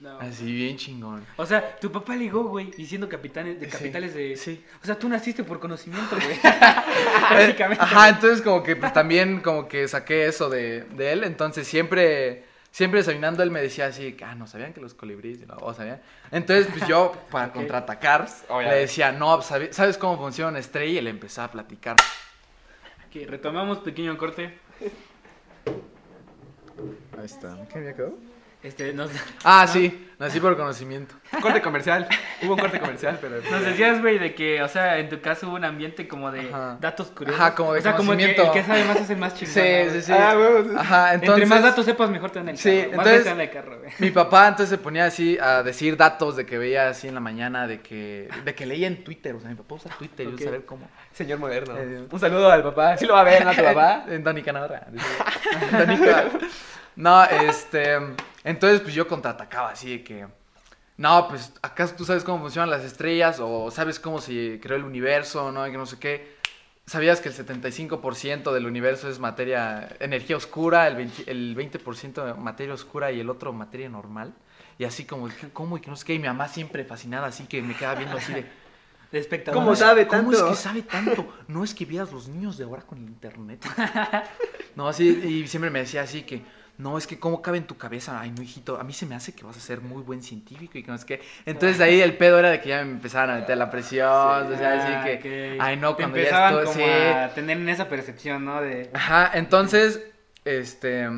[0.00, 0.18] no.
[0.20, 1.24] Así, bien chingón.
[1.36, 4.36] O sea, tu papá ligó, güey, diciendo capitanes, de Sí, capitales de...
[4.36, 4.64] sí.
[4.82, 6.38] O sea, tú naciste por conocimiento, güey.
[7.30, 7.82] Básicamente.
[7.82, 12.44] Ajá, entonces como que pues también como que saqué eso de, de él, entonces siempre,
[12.74, 15.40] siempre desayunando él me decía así, ah, no, ¿sabían que los colibríes?
[15.42, 16.02] Y no, "Oh, ¿sabían?
[16.32, 17.52] Entonces pues yo para Ok.
[17.54, 18.74] contraatacar Obviamente.
[18.74, 20.98] le decía, no, ¿sabe- ¿sabes cómo funciona una estrella?
[20.98, 21.94] Y le empezaba a platicar.
[23.06, 24.58] Ok, retomamos pequeño corte.
[27.16, 27.56] Ahí está.
[27.72, 28.14] ¿Qué había quedado?
[28.64, 29.10] Este, nos,
[29.44, 31.14] Ah, sí, nací por conocimiento.
[31.42, 32.08] Corte comercial.
[32.42, 33.36] Hubo un corte comercial, pero.
[33.50, 36.48] nos decías, güey, de que, o sea, en tu caso hubo un ambiente como de
[36.48, 36.78] Ajá.
[36.80, 37.40] datos curiosos.
[37.40, 39.54] Ajá, como de O sea, como que el que sabe más es el más chingón.
[39.54, 40.12] Sí, ¿no, sí, sí.
[40.12, 40.66] Ah, huevos.
[40.76, 41.42] Ajá, entonces.
[41.42, 42.62] Entre más datos sepas, mejor te dan el carro.
[42.62, 43.92] Sí, Más entonces- te dan el carro, güey.
[43.98, 47.20] Mi papá entonces se ponía así a decir datos de que veía así en la
[47.20, 49.34] mañana, de que, de que leía en Twitter.
[49.34, 50.38] O sea, mi papá usa Twitter y Ok.
[50.38, 50.88] yo saber cómo.
[51.12, 51.74] Señor moderno.
[51.76, 52.96] Eh, Un saludo al papá.
[52.96, 53.52] Sí lo va a ver, ¿no?
[53.52, 54.04] Tu papá.
[54.08, 54.86] En Dani Canadra.
[55.70, 56.24] Canadra.
[56.96, 57.98] No, este.
[58.44, 60.26] Entonces, pues yo contraatacaba así de que.
[60.96, 63.38] No, pues, ¿acaso tú sabes cómo funcionan las estrellas?
[63.40, 65.50] ¿O sabes cómo se creó el universo?
[65.50, 65.66] ¿No?
[65.66, 66.34] Y que no sé qué.
[66.86, 72.74] ¿Sabías que el 75% del universo es materia, energía oscura, el 20%, el 20% materia
[72.74, 74.34] oscura y el otro materia normal?
[74.78, 75.78] Y así como, ¿cómo?
[75.78, 76.14] Y que no sé qué.
[76.14, 78.64] Y mi mamá siempre fascinada, así que me queda viendo así de.
[79.10, 79.60] De espectador.
[79.60, 80.46] ¿Cómo sabe ¿Cómo tanto?
[80.48, 81.32] es que sabe tanto?
[81.46, 83.64] No es que vieras los niños de ahora con el internet.
[84.76, 86.42] No, así, y siempre me decía así que,
[86.76, 88.20] no, es que cómo cabe en tu cabeza.
[88.20, 90.76] Ay, no, hijito, a mí se me hace que vas a ser muy buen científico
[90.76, 91.20] y que no es que.
[91.46, 94.08] Entonces ahí el pedo era de que ya me empezaban a meter la presión.
[94.08, 96.82] o sea, así que, ay, no, Te cuando ya estoy como así.
[96.82, 98.60] a tener esa percepción, ¿no?
[98.60, 98.90] De...
[98.92, 100.04] Ajá, entonces,
[100.44, 101.08] este,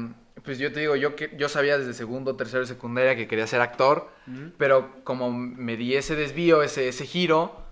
[0.45, 3.47] pues yo te digo, yo, que, yo sabía desde segundo, tercero de secundaria que quería
[3.47, 4.11] ser actor.
[4.59, 7.66] Pero como me di ese desvío, ese, ese giro,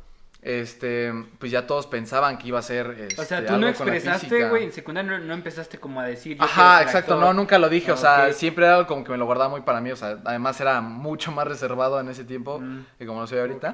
[0.47, 3.09] este, pues ya todos pensaban que iba a ser.
[3.17, 6.37] O sea, este, tú no expresaste, güey, en secundaria no, no empezaste como a decir...
[6.37, 7.19] yo Ajá, exacto, actor.
[7.27, 9.63] no, nunca lo dije, o sea, siempre era algo como que me lo guardaba muy
[9.63, 12.85] para mí, o sea, además era mucho más reservado en ese tiempo Mm.
[12.99, 13.73] que como lo soy ahorita.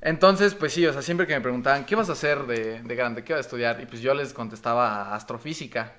[0.00, 2.94] Entonces, pues sí, o sea, siempre que me preguntaban, ¿qué vas a hacer de, de
[2.96, 3.24] grande?
[3.24, 3.80] ¿Qué vas a estudiar?
[3.80, 5.94] Y pues yo les contestaba astrofísica,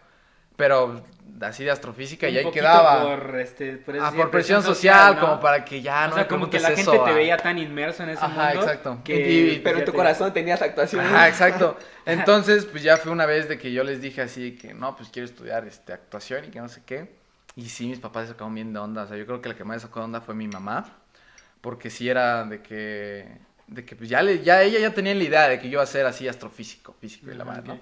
[0.57, 1.01] pero
[1.39, 3.03] así de astrofísica y ahí quedaba.
[3.03, 5.21] Por, este, por, Ah, decir, por presión social, ¿no?
[5.21, 7.13] como para que ya O no sea, me como que la gente eso, te ah.
[7.13, 8.61] veía tan inmerso en ese Ajá, mundo.
[8.61, 8.97] exacto.
[9.05, 11.05] Que, Y- Pero en tu corazón tenías actuación.
[11.05, 11.77] Ajá, exacto.
[12.05, 15.09] Entonces, pues ya fue una vez de que yo les dije así que no, pues
[15.09, 17.15] quiero estudiar este, actuación y que no sé qué.
[17.55, 19.03] Y sí, mis papás se sacaron bien de onda.
[19.03, 20.85] O sea, yo creo que la que más sacó de onda fue mi mamá.
[21.61, 23.27] Porque sí era de que.
[23.67, 25.83] De que pues ya, le, ya ella ya tenía la idea de que yo iba
[25.83, 27.79] a ser así astrofísico, físico y la madre, ¿no?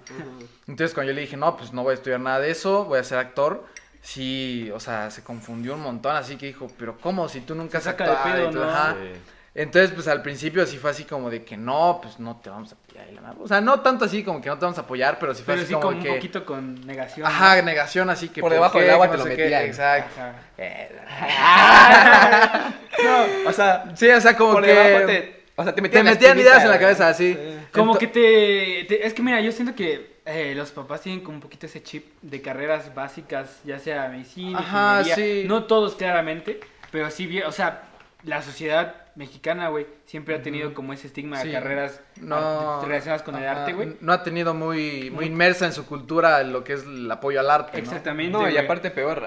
[0.67, 2.99] Entonces cuando yo le dije, no, pues no voy a estudiar nada de eso, voy
[2.99, 3.65] a ser actor.
[4.01, 7.27] Sí, o sea, se confundió un montón, así que dijo, pero ¿cómo?
[7.29, 8.71] Si tú nunca has actuado?" pedo, Y todo, ¿no?
[8.71, 8.95] ajá.
[8.99, 9.19] Sí.
[9.57, 12.73] Entonces, pues al principio sí fue así como de que no, pues no te vamos
[12.73, 13.07] a apoyar.
[13.09, 13.37] y la madre.
[13.41, 15.53] O sea, no tanto así como que no te vamos a apoyar, pero sí fue
[15.53, 16.09] Pero así sí como, como un que...
[16.13, 17.25] poquito con negación.
[17.25, 18.41] Ajá, negación así que...
[18.41, 19.63] Por ¿por debajo del agua Que te lo metían.
[19.63, 20.19] Exacto.
[20.19, 20.33] Ajá.
[20.57, 20.91] Eh,
[23.03, 24.73] No, o sea, Sí, o sea, como por que...
[24.73, 25.44] debajo te.
[25.57, 26.05] O sea, te metían,
[26.37, 27.33] ideas en la cabeza, así.
[27.33, 27.39] Sí.
[27.71, 31.35] Como que te, te- Es que mira, yo siento que eh, los papás tienen como
[31.37, 35.41] un poquito ese chip de carreras básicas, ya sea medicina, Ajá, ingeniería.
[35.43, 35.47] sí.
[35.47, 36.59] No todos claramente,
[36.91, 37.43] pero sí bien.
[37.45, 37.83] O sea,
[38.23, 41.47] la sociedad mexicana, güey, siempre ha tenido como ese estigma Sí.
[41.47, 43.95] de carreras no, relacionadas con el arte, güey.
[44.01, 47.49] No ha tenido muy, muy inmersa en su cultura lo que es el apoyo al
[47.49, 47.79] arte.
[47.79, 48.31] Exactamente.
[48.37, 49.25] No, y aparte peor.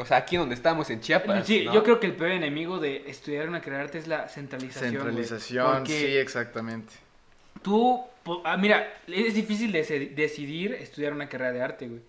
[0.00, 1.46] O sea, aquí donde estamos, en Chiapas.
[1.46, 1.74] Sí, ¿no?
[1.74, 4.92] yo creo que el peor enemigo de estudiar una carrera de arte es la centralización.
[4.92, 6.92] Centralización, sí, exactamente.
[7.62, 8.00] Tú,
[8.44, 12.00] ah, mira, es difícil deci- decidir estudiar una carrera de arte, güey.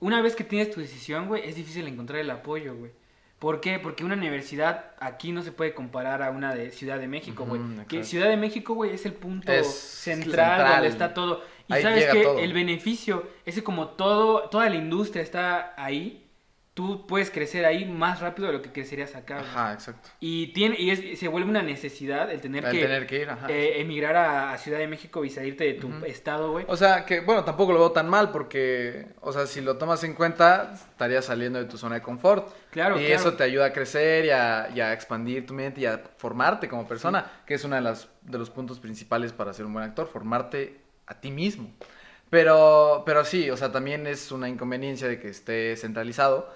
[0.00, 2.90] Una vez que tienes tu decisión, güey, es difícil encontrar el apoyo, güey.
[3.38, 3.78] ¿Por qué?
[3.78, 7.60] Porque una universidad aquí no se puede comparar a una de Ciudad de México, güey.
[7.88, 8.04] Que.
[8.04, 10.24] Ciudad de México, güey, es el punto Es central,
[10.56, 10.72] central.
[10.74, 11.42] donde está todo.
[11.66, 12.38] Y Ahí sabes que todo.
[12.38, 16.26] el beneficio, ese como todo, toda la industria está ahí,
[16.74, 19.40] tú puedes crecer ahí más rápido de lo que crecerías acá.
[19.40, 20.08] Ajá, exacto.
[20.20, 23.28] Y, tiene, y es- se vuelve una necesidad el tener Al que tener que ir,
[23.28, 23.46] ajá.
[23.50, 26.64] eh, emigrar a, a Ciudad de México y salirte de tu estado, güey.
[26.68, 30.04] O sea, que bueno, tampoco lo veo tan mal porque, o sea, si lo tomas
[30.04, 32.48] en cuenta, estarías saliendo de tu zona de confort.
[32.70, 33.14] Claro, y claro.
[33.20, 36.68] eso te ayuda a crecer y a, y a expandir tu mente y a formarte
[36.68, 39.84] como persona, que es uno de, las, de los puntos principales para ser un buen
[39.84, 41.68] actor, formarte a ti mismo.
[42.30, 46.48] Pero, pero sí, o sea, también es una inconveniencia de que esté centralizado,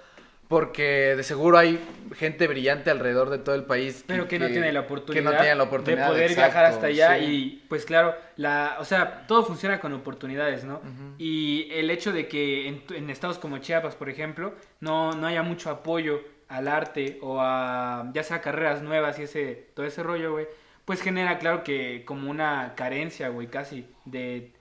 [0.47, 1.79] porque de seguro hay
[2.15, 4.05] gente brillante alrededor de todo el país.
[4.07, 6.65] Pero que, no tiene la oportunidad, que no tiene la oportunidad, de poder exacto, viajar
[6.65, 7.25] hasta allá sí.
[7.25, 10.81] y pues claro, la, o sea, todo funciona con oportunidades, ¿no?
[11.17, 15.43] Y el hecho de que en, en estados como Chiapas, por ejemplo, no, no haya
[15.43, 20.33] mucho apoyo al arte o a ya sea carreras nuevas y ese todo ese rollo,
[20.33, 20.47] güey,
[20.85, 24.54] pues genera claro que como una carencia, güey, casi de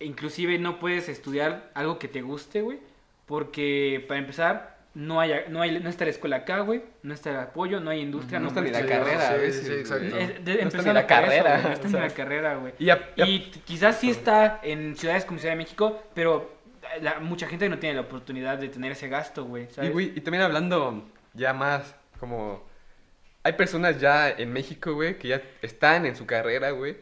[0.00, 2.78] inclusive no puedes estudiar algo que te guste, güey,
[3.26, 7.30] porque para empezar no hay, no hay no está la escuela acá, güey, no está
[7.30, 10.06] el apoyo, no hay industria, No no, está ni la carrera, a sí, sí, exacto.
[10.10, 10.22] güey.
[10.22, 11.52] Es- de- No está ni empezando la eso, carrera.
[11.52, 12.00] güey, no está o ni sea.
[12.08, 12.72] la carrera, güey.
[12.78, 16.58] Y, a- y Y quizás sí está en ciudades como Ciudad de México, pero
[17.02, 19.92] la- mucha gente no tiene la oportunidad de tener ese gasto, güey, Y, ¿sabes?
[19.92, 22.68] güey, y también hablando ya más como...
[23.42, 26.96] Hay personas ya en México, güey, que ya están en su carrera, güey.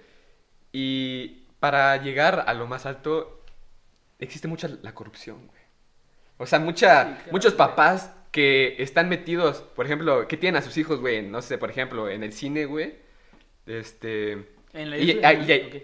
[0.73, 3.43] Y para llegar a lo más alto
[4.19, 5.59] existe mucha la corrupción, güey.
[6.39, 10.65] O sea, mucha, Sí, claro, muchos papás que están metidos, por ejemplo, que tienen a
[10.65, 12.97] sus hijos, güey, no sé, por ejemplo, en el cine, güey.
[13.67, 14.33] Este.
[14.73, 15.33] En la Y, isla-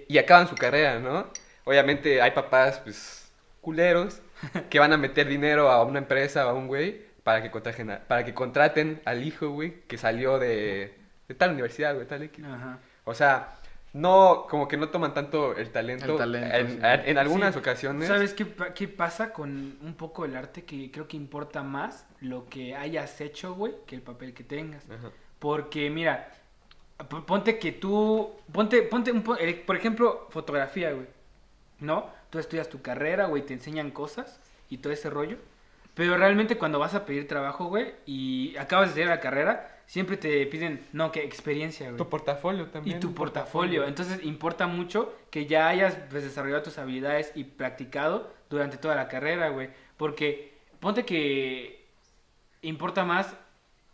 [0.08, 1.28] y- acaban su carrera, ¿no?
[1.64, 4.20] Obviamente hay papás, pues, culeros,
[4.70, 7.90] que van a meter dinero a una empresa o a un güey para que contraten,
[7.90, 10.94] a- para que contraten al hijo, güey, que salió de,
[11.28, 12.44] de tal universidad, güey, tal X.
[12.44, 12.78] Ajá.
[13.04, 13.54] O sea,
[13.94, 16.12] no, como que no toman tanto el talento.
[16.12, 16.78] El talento, en, sí.
[16.82, 17.60] en algunas Sí.
[17.60, 18.08] ocasiones.
[18.08, 20.64] ¿Sabes qué, qué pasa con un poco el arte?
[20.64, 24.84] Que creo que importa más lo que hayas hecho, güey, que el papel que tengas.
[24.90, 25.10] Ajá.
[25.38, 26.28] Porque, mira,
[27.26, 28.32] ponte que tú.
[28.52, 31.06] Ponte, ponte un po- por ejemplo, fotografía, güey.
[31.80, 32.06] ¿No?
[32.30, 35.38] Tú estudias tu carrera, güey, te enseñan cosas y todo ese rollo.
[35.94, 40.16] Pero realmente cuando vas a pedir trabajo, güey, y acabas de hacer la carrera, siempre
[40.16, 41.98] te piden, no, que experiencia, güey.
[41.98, 43.00] Tu portafolio Y también.
[43.00, 43.86] tu portafolio.
[43.86, 49.08] Entonces importa mucho que ya hayas pues, desarrollado tus habilidades y practicado durante toda la
[49.08, 49.70] carrera, güey.
[49.96, 51.86] Porque ponte que
[52.62, 53.34] importa más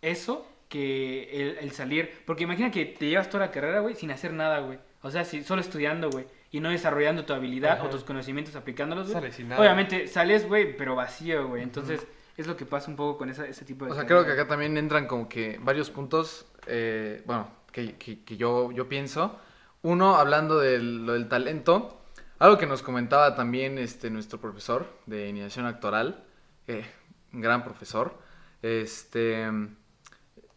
[0.03, 2.22] eso que el, el salir.
[2.26, 4.79] Porque imagina que te llevas toda la carrera, güey, sin hacer nada, güey.
[5.03, 6.26] O sea, si, solo estudiando, güey.
[6.53, 7.85] Y no desarrollando tu habilidad Ajá.
[7.85, 9.14] o tus conocimientos aplicándolos, güey.
[9.14, 9.61] Sales sin nada.
[9.61, 11.62] Obviamente sales, güey, pero vacío, güey.
[11.62, 12.07] Entonces
[12.40, 14.33] es lo que pasa un poco con esa- ese tipo de O sea, creo que
[14.33, 19.38] acá también entran como que varios puntos, eh, bueno, que, que- que yo, yo pienso.
[19.83, 22.00] Uno, hablando del, lo del talento,
[22.38, 26.24] algo que nos comentaba también este, nuestro profesor de iniciación actoral,
[26.66, 26.85] eh,
[27.33, 28.18] un gran profesor,
[28.62, 29.48] este,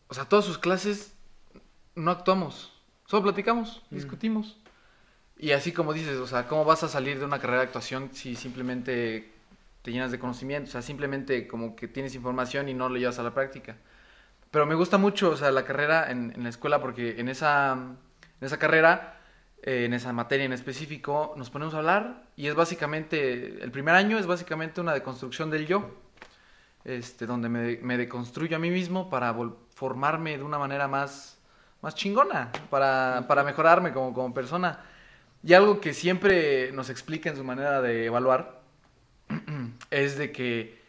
[0.08, 1.16] o sea, todas sus clases
[1.96, 2.72] no actuamos,
[3.06, 3.96] solo platicamos, Mm.
[3.96, 4.58] discutimos.
[5.38, 8.10] Y así como dices, o sea, ¿cómo vas a salir de una carrera de actuación
[8.14, 9.33] si simplemente
[9.84, 10.70] te llenas de conocimiento?
[10.70, 13.78] O sea, simplemente como que tienes información y no lo llevas a la práctica.
[14.50, 17.74] Pero me gusta mucho, o sea, la carrera en, en la escuela porque en esa,
[17.74, 19.20] en esa carrera,
[19.62, 23.96] eh, en esa materia en específico, nos ponemos a hablar y es básicamente, el primer
[23.96, 25.90] año es básicamente una deconstrucción del yo,
[26.86, 29.36] este, donde me, me deconstruyo a mí mismo para
[29.74, 31.40] formarme de una manera más,
[31.82, 34.80] más chingona, para, para mejorarme como, como persona.
[35.44, 38.63] Y algo que siempre nos explica en su manera de evaluar
[39.92, 40.82] es de que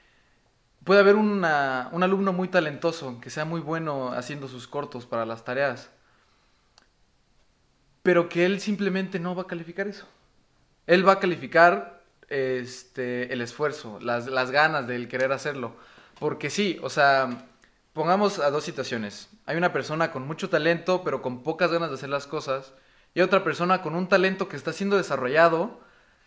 [0.84, 5.26] puede haber una- un alumno muy talentoso, que sea muy bueno haciendo sus cortos para
[5.26, 5.90] las tareas,
[8.02, 10.06] pero que él simplemente no va a calificar eso.
[10.86, 15.76] Él va a calificar este, el esfuerzo, las, las ganas del querer hacerlo.
[16.20, 17.48] Porque sí, o sea,
[17.94, 19.30] pongamos a dos situaciones.
[19.46, 22.74] Hay una persona con mucho talento, pero con pocas ganas de hacer las cosas.
[23.14, 25.80] Y otra persona con un talento que está siendo desarrollado,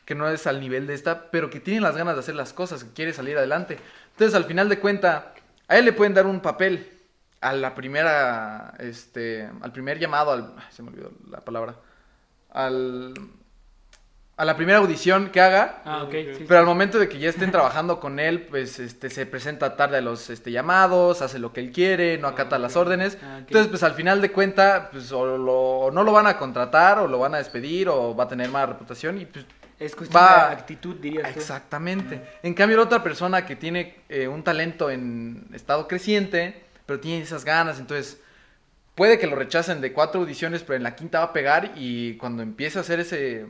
[0.07, 2.53] que no es al nivel de esta, pero que tiene las ganas de hacer las
[2.53, 3.77] cosas, que quiere salir adelante.
[4.13, 5.33] Entonces, al final de cuenta,
[5.67, 6.89] a él le pueden dar un papel
[7.41, 11.75] a la primera, este, al primer llamado, al, se me olvidó la palabra,
[12.51, 13.13] al,
[14.37, 16.11] a la primera audición que haga, Ah, ok.
[16.37, 19.75] sí, pero al momento de que ya estén trabajando con él, pues este, se presenta
[19.75, 23.17] tarde a los este, llamados, hace lo que él quiere, no acata las órdenes.
[23.21, 23.39] Ah.
[23.39, 26.99] Entonces, pues al final de cuenta, pues o, lo- o no lo van a contratar,
[26.99, 29.45] o lo van a despedir, o va a tener mala reputación, y pues
[29.79, 31.39] Es cuestión Va- de actitud, dirías tú.
[31.39, 32.21] Exactamente.
[32.43, 37.23] En cambio, la otra persona que tiene eh, un talento en estado creciente, pero tiene
[37.23, 38.19] esas ganas, entonces
[38.95, 42.15] puede que lo rechacen de cuatro audiciones, pero en la quinta va a pegar y
[42.17, 43.45] cuando empiece a hacer ese,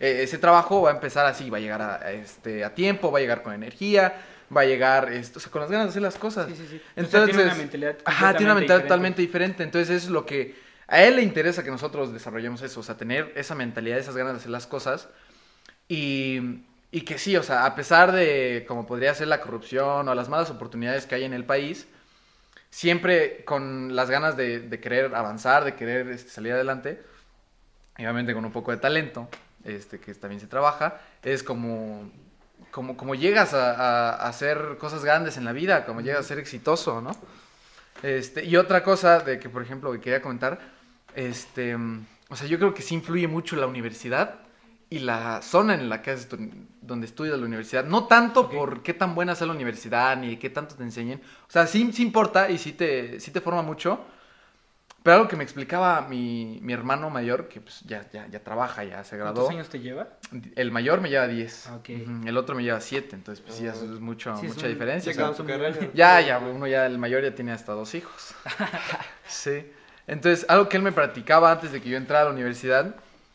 [0.00, 3.10] eh, ese trabajo va a empezar así, va a llegar a, a, este, a tiempo,
[3.10, 4.14] va a llegar con energía,
[4.54, 6.48] va a llegar esto, o sea, con las ganas de hacer las cosas.
[6.48, 6.76] Sí, sí, sí.
[6.76, 9.62] O sea, Entonces, tiene una mentalidad Ajá, tiene una mentalidad completamente totalmente diferente.
[9.62, 10.54] Entonces, eso es lo que
[10.86, 14.34] a él le interesa que nosotros desarrollemos eso, o sea, tener esa mentalidad, esas ganas
[14.34, 15.08] de hacer las cosas.
[15.88, 16.64] Y,
[17.06, 20.50] que sí, o sea, a pesar de como podría ser la corrupción o las malas
[20.50, 21.86] oportunidades que hay en el país,
[22.70, 27.02] siempre con las ganas de, querer avanzar, de querer este, salir adelante,
[27.98, 29.28] y obviamente con un poco de talento,
[29.64, 32.10] este, que también se trabaja, es como,
[32.70, 36.38] como, como llegas a, a- hacer cosas grandes en la vida, como llegas a ser
[36.38, 37.16] exitoso, ¿no?
[38.02, 40.60] Este, y otra cosa de que, por ejemplo, que quería comentar,
[41.14, 44.43] este, o sea, yo creo que sí influye mucho la universidad
[44.96, 46.38] y la zona en la que haces tu-
[46.80, 47.84] donde estudias la universidad.
[47.84, 51.20] No tanto por qué tan buena sea la universidad ni qué tanto te enseñen.
[51.48, 54.04] O sea, sí, sí importa y sí te, sí te forma mucho.
[55.02, 58.84] Pero algo que me explicaba mi, mi hermano mayor, que pues ya, ya, ya trabaja,
[58.84, 59.34] ya se graduó.
[59.44, 60.08] ¿Cuántos años te lleva?
[60.56, 61.66] El mayor me lleva 10.
[61.68, 61.78] Ah,
[62.26, 63.14] El otro me lleva 7.
[63.14, 65.12] Entonces, pues sí, eso es mucho, Sí, es mucha un- diferencia.
[65.12, 65.90] Ya o sea, carrera.
[65.92, 68.34] ya, ya, uno ya, el mayor ya tiene hasta dos hijos.
[69.26, 69.70] sí.
[70.06, 72.94] Entonces, algo que él me practicaba antes de que yo entrara a la universidad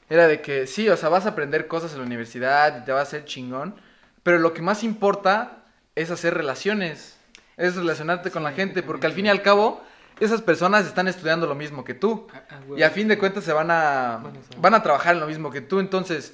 [0.09, 2.91] era de que sí, o sea, vas a aprender cosas en la universidad y te
[2.91, 3.75] va a hacer chingón,
[4.23, 5.63] pero lo que más importa
[5.95, 7.17] es hacer relaciones,
[7.57, 9.83] es relacionarte con la gente, porque al fin y al cabo,
[10.19, 12.27] esas personas están estudiando lo mismo que tú.
[12.33, 12.59] Ah, ah.
[12.75, 14.23] Y a fin de cuentas se van a,
[14.57, 15.79] van a trabajar en lo mismo que tú.
[15.79, 16.33] Entonces,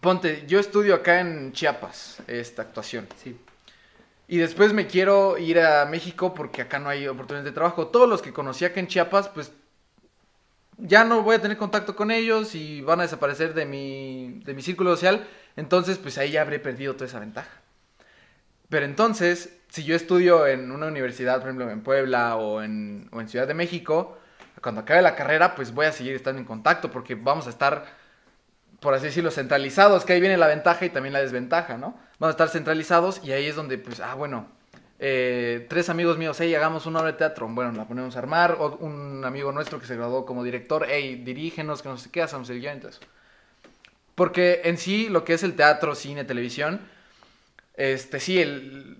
[0.00, 3.06] ponte, yo estudio acá en Chiapas esta actuación.
[3.22, 3.38] Sí.
[4.26, 7.86] Y después me quiero ir a México porque acá no hay oportunidades de trabajo.
[7.88, 9.52] Todos los que conocí acá en Chiapas, pues
[10.78, 14.54] ya no voy a tener contacto con ellos y van a desaparecer de mi, de
[14.54, 15.26] mi círculo social.
[15.56, 17.50] Entonces, pues ahí ya habré perdido toda esa ventaja.
[18.68, 23.20] Pero entonces, si yo estudio en una universidad, por ejemplo, en Puebla o en, o
[23.20, 24.18] en Ciudad de México,
[24.62, 27.86] cuando acabe la carrera, pues voy a seguir estando en contacto porque vamos a estar,
[28.80, 31.98] por así decirlo, centralizados, que ahí viene la ventaja y también la desventaja, ¿no?
[32.18, 34.48] Vamos a estar centralizados y ahí es donde, pues, ah, bueno,
[34.98, 38.56] eh, tres amigos míos, hey, hagamos una obra de teatro, bueno, la ponemos a armar,
[38.60, 42.22] o un amigo nuestro que se graduó como director, hey, dirígenos, que no sé qué,
[42.22, 43.00] hacemos el guion, entonces.
[44.14, 46.80] Porque en sí, lo que es el teatro, cine, televisión,
[47.76, 48.98] este, sí, el,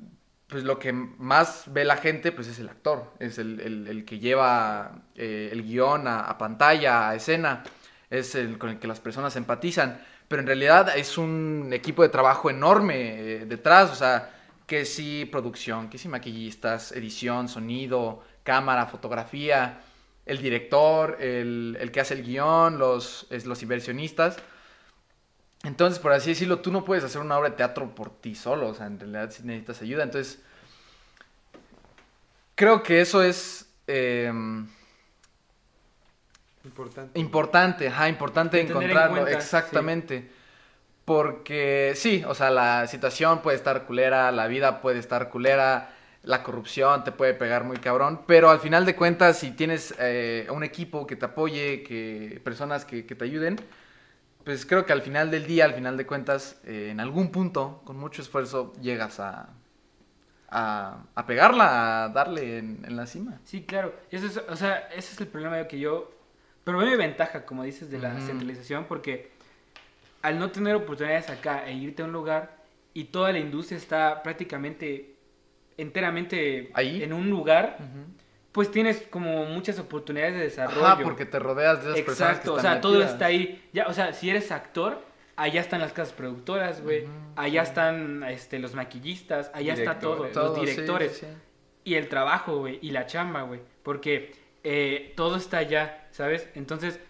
[0.49, 4.19] pues lo que más ve la gente, pues es el actor, es el, el- que
[4.21, 7.65] lleva eh, el guion a, a pantalla, a escena,
[8.11, 12.09] es el con el que las personas empatizan, pero en realidad es un equipo de
[12.11, 12.97] trabajo enorme
[13.43, 14.31] eh, detrás, o sea,
[14.69, 19.81] que sí producción, que sí maquillistas, edición, sonido, cámara, fotografía,
[20.27, 24.37] el director, el, el que hace el guion, los, es, los inversionistas.
[25.65, 28.69] Entonces, por así decirlo, tú no puedes hacer una obra de teatro por ti solo,
[28.69, 30.03] o sea, en realidad sí necesitas ayuda.
[30.03, 30.43] Entonces,
[32.55, 34.31] creo que eso es eh,
[36.63, 37.19] Importante.
[37.19, 40.31] importante, ajá, importante en encontrarlo, cuenta, exactamente.
[41.09, 45.89] Porque sí, o sea, la situación puede estar culera, la vida puede estar culera,
[46.23, 50.47] la corrupción te puede pegar muy cabrón, pero al final de cuentas, si tienes eh,
[50.51, 53.57] un equipo que te apoye, que personas que, que te ayuden,
[54.45, 57.81] pues creo que al final del día, al final de cuentas, eh, en algún punto,
[57.87, 59.49] con mucho esfuerzo, llegas a,
[60.51, 63.41] a, a pegarla, a darle en, en la cima.
[63.45, 63.95] Sí, claro.
[64.11, 66.13] Eso es, o sea, ese es el problema que yo...
[66.65, 69.38] Pero veo mi ventaja, como dices, de la centralización, porque
[70.23, 72.59] al no tener oportunidades acá e irte a un lugar
[72.95, 75.15] y toda la industria está prácticamente
[75.77, 77.03] enteramente Ahí.
[77.03, 77.79] en un lugar,
[78.53, 80.85] pues tienes como muchas oportunidades de desarrollo.
[80.85, 83.63] Ajá, porque te rodeas de esas personas que Exacto, o sea, todo está ahí.
[83.73, 85.01] Ya, o sea, si eres actor,
[85.37, 87.07] allá están las casas productoras, güey.
[87.37, 87.69] Allá sí.
[87.69, 91.13] están este, los maquillistas, allá está todo, los directores.
[91.13, 91.33] sí, sí.
[91.85, 93.61] Y el trabajo, güey, y la chamba, güey.
[93.83, 96.49] Porque eh, todo está allá, ¿sabes?
[96.55, 97.01] Entonces,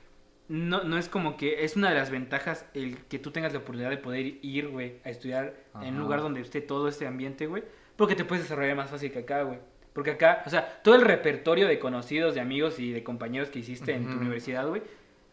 [0.49, 3.59] no, no es como que es una de las ventajas el que tú tengas la
[3.59, 7.47] oportunidad de poder ir, güey, a estudiar en un lugar donde esté todo este ambiente,
[7.47, 7.63] güey.
[7.97, 9.59] Porque te puedes desarrollar más fácil que acá, güey.
[9.93, 13.59] Porque acá, o sea, todo el repertorio de conocidos, de amigos y de compañeros que
[13.59, 14.83] hiciste en tu universidad, güey,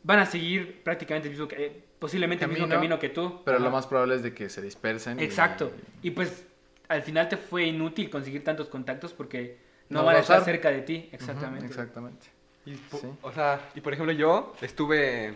[0.03, 3.41] van a seguir prácticamente el mismo, eh, posiblemente el mismo Camino, que tú.
[3.45, 3.65] Pero Ajá.
[3.65, 5.19] lo más probable es de que se dispersen.
[5.19, 5.71] Exacto.
[6.01, 6.45] Y pues
[6.87, 10.71] al final te fue inútil conseguir tantos contactos porque no, No van a estar cerca
[10.71, 11.09] de ti.
[11.11, 11.65] Exactamente.
[11.65, 12.34] exactamente.
[12.65, 13.07] Y, Sí.
[13.21, 15.35] O sea, y por ejemplo yo estuve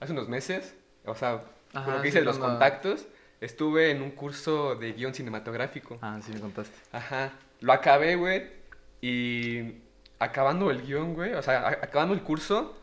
[0.00, 1.42] hace unos meses, o sea,
[1.74, 3.06] Ajá, con lo que sí, hice de los contactos,
[3.40, 5.98] estuve en un curso de guion cinematográfico.
[6.02, 6.76] Ah, sí me contaste.
[6.92, 7.32] Ajá.
[7.60, 8.50] Lo acabé, güey,
[9.00, 9.74] y
[10.18, 12.76] acabando el guion, güey, o sea, acabando el curso,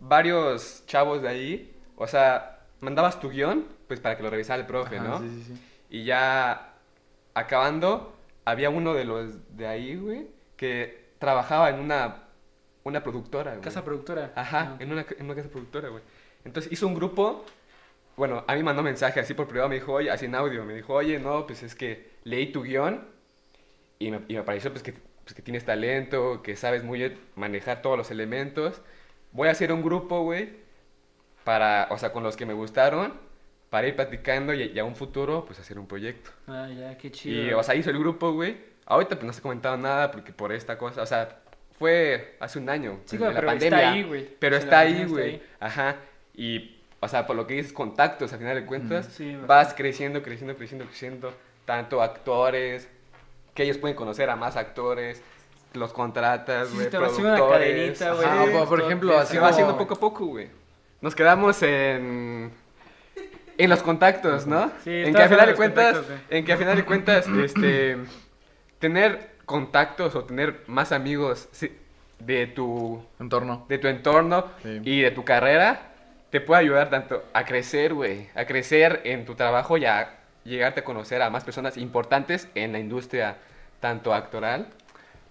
[0.00, 4.66] varios chavos de ahí, o sea, mandabas tu guion, pues para que lo revisara el
[4.66, 5.18] profe, Ajá, ¿no?
[5.20, 5.62] Sí, sí, sí.
[5.90, 6.74] Y ya
[7.34, 12.23] acabando, había uno de los de ahí, güey, que trabajaba en una,
[12.84, 13.62] una productora, güey.
[13.62, 14.32] Casa productora.
[14.36, 14.76] Ajá, Ah.
[14.78, 16.02] en, una, en una casa productora, güey.
[16.44, 17.44] Entonces hizo un grupo,
[18.16, 20.74] bueno, a mí mandó mensaje así por privado, me dijo, oye, así en audio, me
[20.74, 23.04] dijo, oye, no, pues es que leí tu guion
[23.98, 27.18] y me, y me pareció pues que, pues que tienes talento, que sabes muy bien
[27.36, 28.82] manejar todos los elementos.
[29.32, 30.50] Voy a hacer un grupo, güey,
[31.44, 33.14] para, o sea, con los que me gustaron,
[33.70, 36.30] para ir platicando y, y a un futuro, pues hacer un proyecto.
[36.46, 37.42] Ah, ya, qué chido.
[37.42, 38.56] Y, o sea, hizo el grupo, güey.
[38.86, 41.40] Ahorita pues no se ha comentado nada porque por esta cosa, o sea,
[41.84, 42.98] fue hace un año.
[43.04, 43.78] Sí, en claro, la pero pandemia.
[43.78, 44.28] está ahí, güey.
[44.38, 45.42] Pero está ahí, güey.
[45.60, 45.96] Ajá.
[46.34, 50.22] Y, o sea, por lo que dices, contactos, al final de cuentas, Sí, vas creciendo,
[50.22, 51.34] creciendo, creciendo, creciendo.
[51.66, 52.88] Tanto actores,
[53.54, 55.22] que ellos pueden conocer a más actores,
[55.74, 57.68] los contratas, Sí, güey, te va haciendo una productores.
[57.98, 58.24] cadenita, güey.
[58.26, 59.42] Ajá, de por- esto, ejemplo, de así esto.
[59.42, 60.48] va haciendo poco a poco, güey.
[61.02, 62.50] Nos quedamos en...
[63.58, 64.72] En los contactos, ¿no?
[64.82, 65.96] Sí, en que estabas a final de de cuentas,
[66.30, 67.98] en que a final de cuentas, este,
[68.78, 71.48] tener contactos o tener más amigos
[72.18, 73.66] de tu, Entorno.
[73.68, 74.80] de tu entorno Sí.
[74.84, 75.92] y de tu carrera
[76.30, 80.80] te puede ayudar tanto a crecer, güey, a crecer en tu trabajo y a llegarte
[80.80, 83.36] a conocer a más personas importantes en la industria
[83.80, 84.66] tanto actoral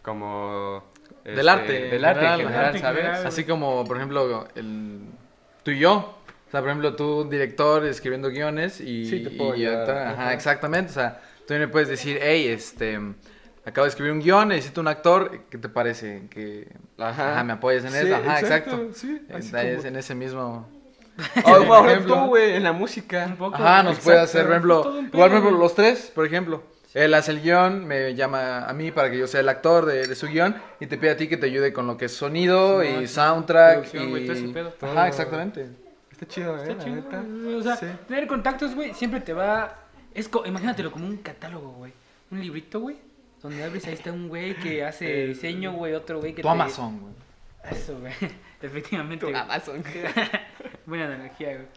[0.01, 0.83] como
[1.23, 3.01] Del este, arte, del arte en general, arte en ¿sabes?
[3.03, 3.27] general.
[3.27, 5.01] Así como, por ejemplo, el...
[5.63, 6.15] tú y yo.
[6.47, 9.05] O sea, por ejemplo, tú, director, escribiendo guiones y...
[9.09, 9.97] Sí, te puedo y actor.
[9.97, 10.33] Ajá, Ajá.
[10.33, 10.91] exactamente.
[10.91, 12.99] O sea, tú me puedes decir, hey, este...
[13.65, 15.39] Acabo de escribir un guion, necesito un actor.
[15.49, 16.27] ¿Qué te parece?
[16.29, 17.33] Que Ajá.
[17.33, 18.15] ajá, me apoyes en Sí, eso.
[18.15, 18.89] Ajá, exacto.
[18.93, 19.39] sí, como-
[19.87, 20.67] en ese mismo...
[21.37, 23.25] O, por por ejemplo, tú, güey, en la música.
[23.27, 23.55] Un poco.
[23.55, 24.03] Ajá, nos Exacto.
[24.05, 26.63] puede hacer, por ejemplo, igual, por ejemplo, los tres, por ejemplo.
[26.95, 30.07] Él hace el guion, me llama a mí para que yo sea el actor de,
[30.07, 32.15] de su guion y te pide a ti que te ayude con lo que es
[32.15, 34.53] sonido y soundtrack Producción, güey, todo ese y...
[34.53, 34.73] pedo.
[34.81, 35.67] Ajá, exactamente.
[36.11, 36.61] Está chido, ¿eh?
[36.61, 37.23] Está La chido, neta.
[37.57, 37.85] O sea, Sí.
[38.07, 39.75] tener contactos, güey, siempre te va.
[40.15, 41.93] Es co- Imagínatelo como un catálogo, güey.
[42.31, 42.97] Un librito, güey.
[43.43, 45.93] Donde abres, ahí está un güey que hace diseño, güey.
[45.93, 47.13] Otro güey que Tu te- Amazon, güey.
[47.69, 48.13] Eso, güey.
[48.61, 49.25] Efectivamente.
[49.25, 49.39] Tu güey.
[49.41, 49.83] Amazon.
[50.87, 51.67] Buena analogía, güey.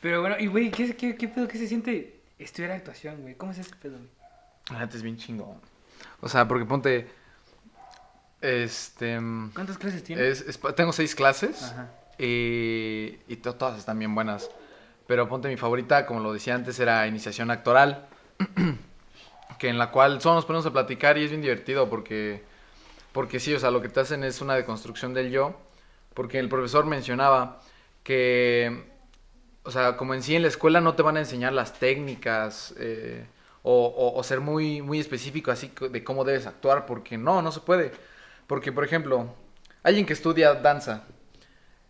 [0.00, 1.48] Pero bueno, y güey, ¿qué, qué, ¿qué pedo?
[1.48, 3.34] ¿Qué se siente estudiar actuación, güey?
[3.34, 4.08] ¿Cómo es ese pedo, güey?
[4.70, 5.58] La neta es bien chingón.
[6.20, 7.08] O sea, porque ponte...
[8.40, 9.18] Este...
[9.18, 10.42] mm, ¿Cuántas clases tienes?
[10.42, 11.62] es- es- tengo seis clases.
[11.62, 11.90] Ajá.
[12.18, 14.50] Y, y to- todas están bien buenas.
[15.06, 18.06] Pero ponte mi favorita, como lo decía antes, era iniciación actoral.
[19.58, 22.42] que en la cual solo nos ponemos a platicar y es bien divertido porque,
[23.12, 25.56] porque sí, o sea, lo que te hacen es una deconstrucción del yo.
[26.16, 27.60] Porque el profesor mencionaba
[28.02, 28.84] que,
[29.64, 32.74] o sea, como en sí en la escuela no te van a enseñar las técnicas
[32.78, 33.26] eh,
[33.62, 37.92] o, ser muy, muy específico así de cómo debes actuar, porque no, no se puede.
[38.46, 39.34] Porque, por ejemplo,
[39.82, 41.04] alguien que estudia danza,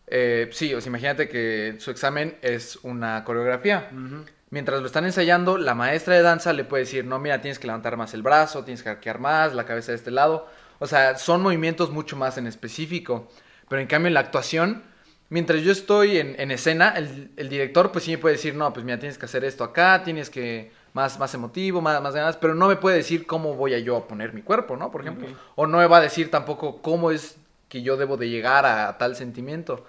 [0.09, 3.91] eh, sí, o sea, imagínate que su examen es una coreografía.
[3.93, 4.25] Ujú.
[4.51, 7.67] Mientras lo están ensayando, la maestra de danza le puede decir, no, mira, tienes que
[7.67, 10.47] levantar más el brazo, tienes que arquear más, la cabeza de este lado.
[10.79, 13.29] O sea, son movimientos mucho más en específico.
[13.69, 14.85] Pero en cambio en la actuación,
[15.31, 18.73] mientras yo estoy en, en escena, el, el director pues sí me puede decir, no,
[18.73, 22.37] pues mira, tienes que hacer esto acá, tienes que más, más emotivo, más, más ganas,
[22.37, 24.91] pero no me puede decir cómo voy a yo a poner mi cuerpo, ¿no?
[24.91, 25.29] Por ejemplo.
[25.55, 27.37] O no me va a decir tampoco cómo es
[27.69, 29.85] que yo debo de llegar a, tal sentimiento.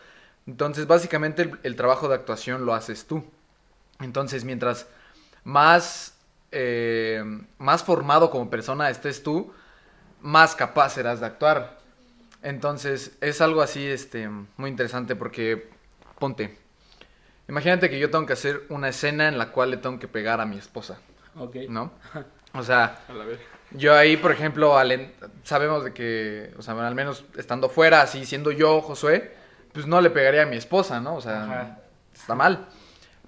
[0.47, 3.23] Entonces, básicamente el, el trabajo de actuación lo haces tú.
[3.99, 4.87] Entonces, mientras
[5.43, 6.15] más,
[6.51, 7.23] eh,
[7.57, 9.53] más formado como persona estés tú,
[10.21, 11.77] más capaz serás de actuar.
[12.43, 15.69] Entonces, es algo así este, muy interesante porque,
[16.19, 16.57] ponte,
[17.47, 20.41] imagínate que yo tengo que hacer una escena en la cual le tengo que pegar
[20.41, 20.99] a mi esposa,
[21.35, 21.55] Ok.
[21.67, 21.91] ¿no?
[22.53, 23.39] O sea, A la ver.
[23.71, 27.69] yo ahí, por ejemplo, al en- sabemos de que, o sea, bueno, al menos estando
[27.69, 29.33] fuera, así siendo yo, Josué,
[29.73, 31.15] pues no le pegaría a mi esposa, ¿no?
[31.15, 31.79] O sea, Ajá.
[32.15, 32.67] está mal.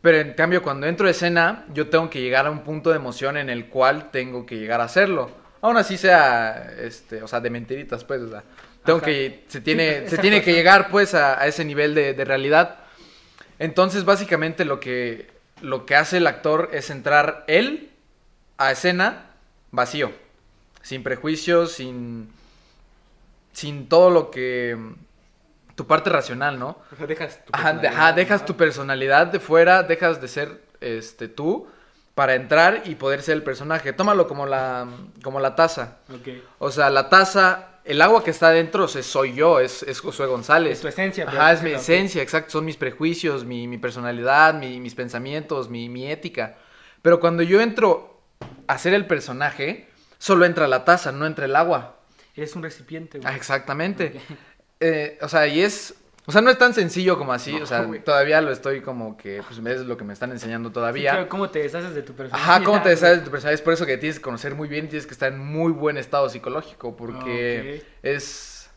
[0.02, 2.96] Pero en cambio, cuando entro a escena, yo tengo que llegar a un punto de
[2.96, 5.30] emoción en el cual tengo que llegar a hacerlo.
[5.62, 8.44] Aún así sea, este, o sea, de mentiritas, pues, o sea,
[8.86, 9.08] tengo Ajá.
[9.08, 12.26] que, se tiene, Sí, se tiene que llegar, pues, a, a ese nivel de, de
[12.26, 12.78] realidad.
[13.60, 15.28] Entonces, básicamente, lo que,
[15.62, 17.90] lo que hace el actor es entrar él
[18.58, 19.32] a escena
[19.72, 20.12] vacío,
[20.82, 22.30] sin prejuicios, sin,
[23.52, 24.78] sin todo lo que...
[25.80, 26.78] tu parte racional, ¿no?
[26.92, 30.62] O sea, dejas tu Ajá, ajá, personalidad, dejas tu personalidad de fuera, dejas de ser
[30.82, 31.68] este, tú
[32.16, 33.94] para entrar y poder ser el personaje.
[33.94, 34.86] Tómalo como la,
[35.24, 36.00] como la taza.
[36.14, 36.28] Ok.
[36.58, 40.02] O sea, la taza, el agua que está adentro o sea, soy yo, es, es
[40.02, 40.74] Josué González.
[40.74, 41.26] Es tu esencia.
[41.26, 42.52] Ajá, es mi esencia, exacto.
[42.52, 46.58] Son mis prejuicios, mi, mi personalidad, mi- mis pensamientos, mi, mi ética.
[47.02, 48.22] Pero cuando yo entro
[48.68, 51.96] a ser el personaje, solo entra la taza, no entra el agua.
[52.36, 54.22] Eres un recipiente, Ah, exactamente.
[54.80, 55.96] Eh, o sea, y es.
[56.26, 57.54] O sea, no es tan sencillo como así.
[57.54, 59.42] No, o sea, todavía lo estoy como que.
[59.48, 61.12] Pues es lo que me están enseñando Sí, todavía.
[61.12, 62.44] claro, ¿Cómo te deshaces de tu personaje?
[62.50, 63.56] Ajá, ¿cómo te deshaces de tu personaje?
[63.56, 65.72] Es por eso que tienes que conocer muy bien y tienes que estar en muy
[65.72, 66.96] buen estado psicológico.
[66.96, 67.88] Porque Ok.
[68.04, 68.70] es.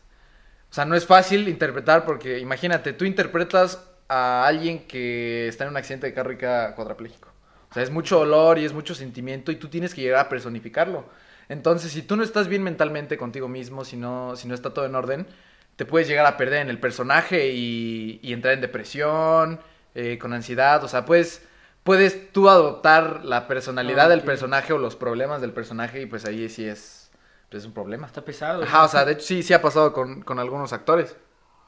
[0.71, 5.69] O sea, no es fácil interpretar porque imagínate, tú interpretas a alguien que está en
[5.69, 7.29] un accidente de carro y queda cuadrapléjico.
[7.69, 10.29] O sea, es mucho dolor y es mucho sentimiento y tú tienes que llegar a
[10.29, 11.05] personificarlo.
[11.49, 14.85] Entonces, si tú no estás bien mentalmente contigo mismo, si no, si no está todo
[14.85, 15.27] en orden,
[15.75, 19.59] te puedes llegar a perder en el personaje y, y entrar en depresión,
[19.95, 20.83] eh, con ansiedad.
[20.83, 21.45] O sea, puedes,
[21.83, 26.25] puedes tú adoptar la personalidad Ah, del personaje o los problemas del personaje y pues
[26.25, 27.11] ahí sí es,
[27.49, 28.07] pues, es un problema.
[28.07, 28.63] Está pesado.
[28.63, 31.15] Ajá, o sea, de hecho sí, sí ha pasado con, con algunos actores.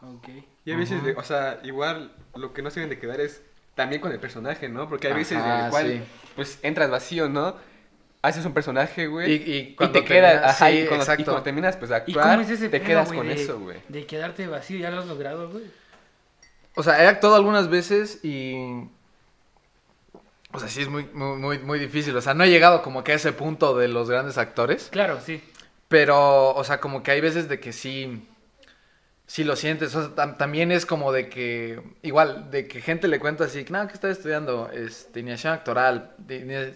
[0.01, 0.27] Ok.
[0.65, 3.41] Y a veces, de- o sea, igual lo que no se deben de quedar es
[3.75, 4.87] también con el personaje, ¿no?
[4.89, 6.03] Porque hay veces en Ajá, el cual, sí.
[6.35, 7.55] pues, entras vacío, ¿no?
[8.25, 9.31] Haces un personaje, güey.
[9.31, 11.95] Y- Y, y cuando te quedas, ajá, sí, y, cuando, y cuando terminas, pues, de
[11.95, 13.77] ¿Y actuar, cómo es ese te pedo, quedas con de- eso, güey.
[13.87, 15.65] De quedarte vacío, ya lo has logrado, güey.
[16.75, 18.55] O sea, he actuado algunas veces y...
[20.51, 22.15] O sea, sí es muy, muy, muy, muy difícil.
[22.15, 24.87] O sea, no he llegado como que a ese punto de los grandes actores.
[24.91, 25.43] Claro, sí.
[25.89, 28.27] Pero, o sea, como que hay veces de que sí...
[29.27, 29.93] Sí lo sientes.
[29.95, 31.81] O sea, tam- también es como de que...
[32.03, 33.65] Igual, de que gente le cuenta así...
[33.69, 34.69] No, que está estudiando?
[34.71, 36.13] Este, iniciación actoral.
[36.19, 36.73] de- de-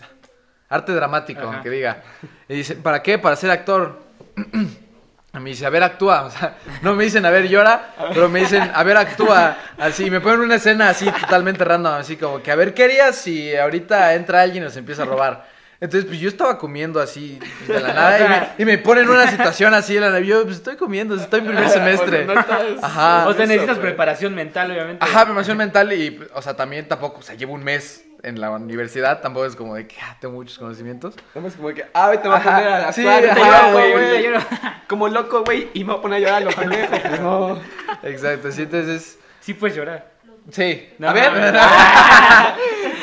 [0.70, 1.54] arte dramático, Ajá.
[1.56, 2.04] aunque diga.
[2.48, 3.18] Y dice, ¿para qué?
[3.18, 4.00] Para ser actor.
[5.32, 6.24] A mí dice, a ver, actúa.
[6.26, 9.58] O sea, no me dicen, a ver, llora, pero me dicen, a ver, actúa.
[9.78, 13.16] Así, me ponen una escena así totalmente random, así como que, a ver, ¿qué harías
[13.16, 15.46] si ahorita entra alguien y nos empieza a robar?
[15.80, 19.12] Entonces, pues yo estaba comiendo así de la nada y me, y me ponen en
[19.12, 20.20] una situación así de la nada.
[20.20, 22.26] y Yo, pues estoy comiendo, estoy en primer semestre.
[22.26, 23.28] No estás- Ajá.
[23.28, 23.90] o sea, eso, necesitas güey.
[23.90, 25.06] preparación mental, obviamente.
[25.06, 28.52] Ajá, preparación mental y, o sea, también tampoco, o sea, llevo un mes en la
[28.52, 31.16] universidad tampoco es como de que ah, tengo muchos conocimientos.
[31.16, 34.34] Estamos como que, ah, te voy a poner a sí, actuar, ajá, ahorita güey.
[34.88, 37.00] Como loco, güey, y me voy a poner a llorar a los pendejos.
[37.00, 37.60] Pues no.
[38.04, 39.20] Exacto, sí, entonces...
[39.40, 40.12] Sí puedes llorar.
[40.52, 40.90] Sí.
[40.98, 41.32] No, a ver.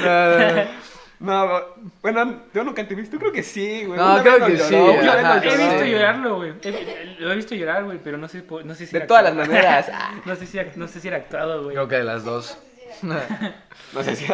[0.05, 0.87] No, no, no.
[1.19, 1.61] No,
[2.03, 3.99] bueno, yo nunca te he visto, creo que sí, güey.
[3.99, 5.43] No, creo que sí, ajá.
[5.43, 6.53] He visto llorarlo, güey.
[6.63, 9.25] He- Lo he visto llorar, güey, pero no sé, no sé si De era todas
[9.25, 9.91] las maneras.
[10.27, 11.75] No sé si, no sé si era actuado, güey.
[11.75, 12.59] Creo que de las dos.
[13.03, 14.25] No sé si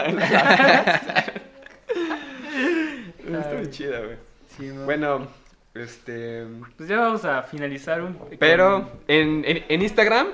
[3.26, 4.16] Está muy chida, güey.
[4.56, 4.84] Sí, no.
[4.84, 5.28] Bueno,
[5.74, 6.44] este.
[6.76, 8.18] Pues ya vamos a finalizar un...
[8.38, 10.28] Pero en, en, en Instagram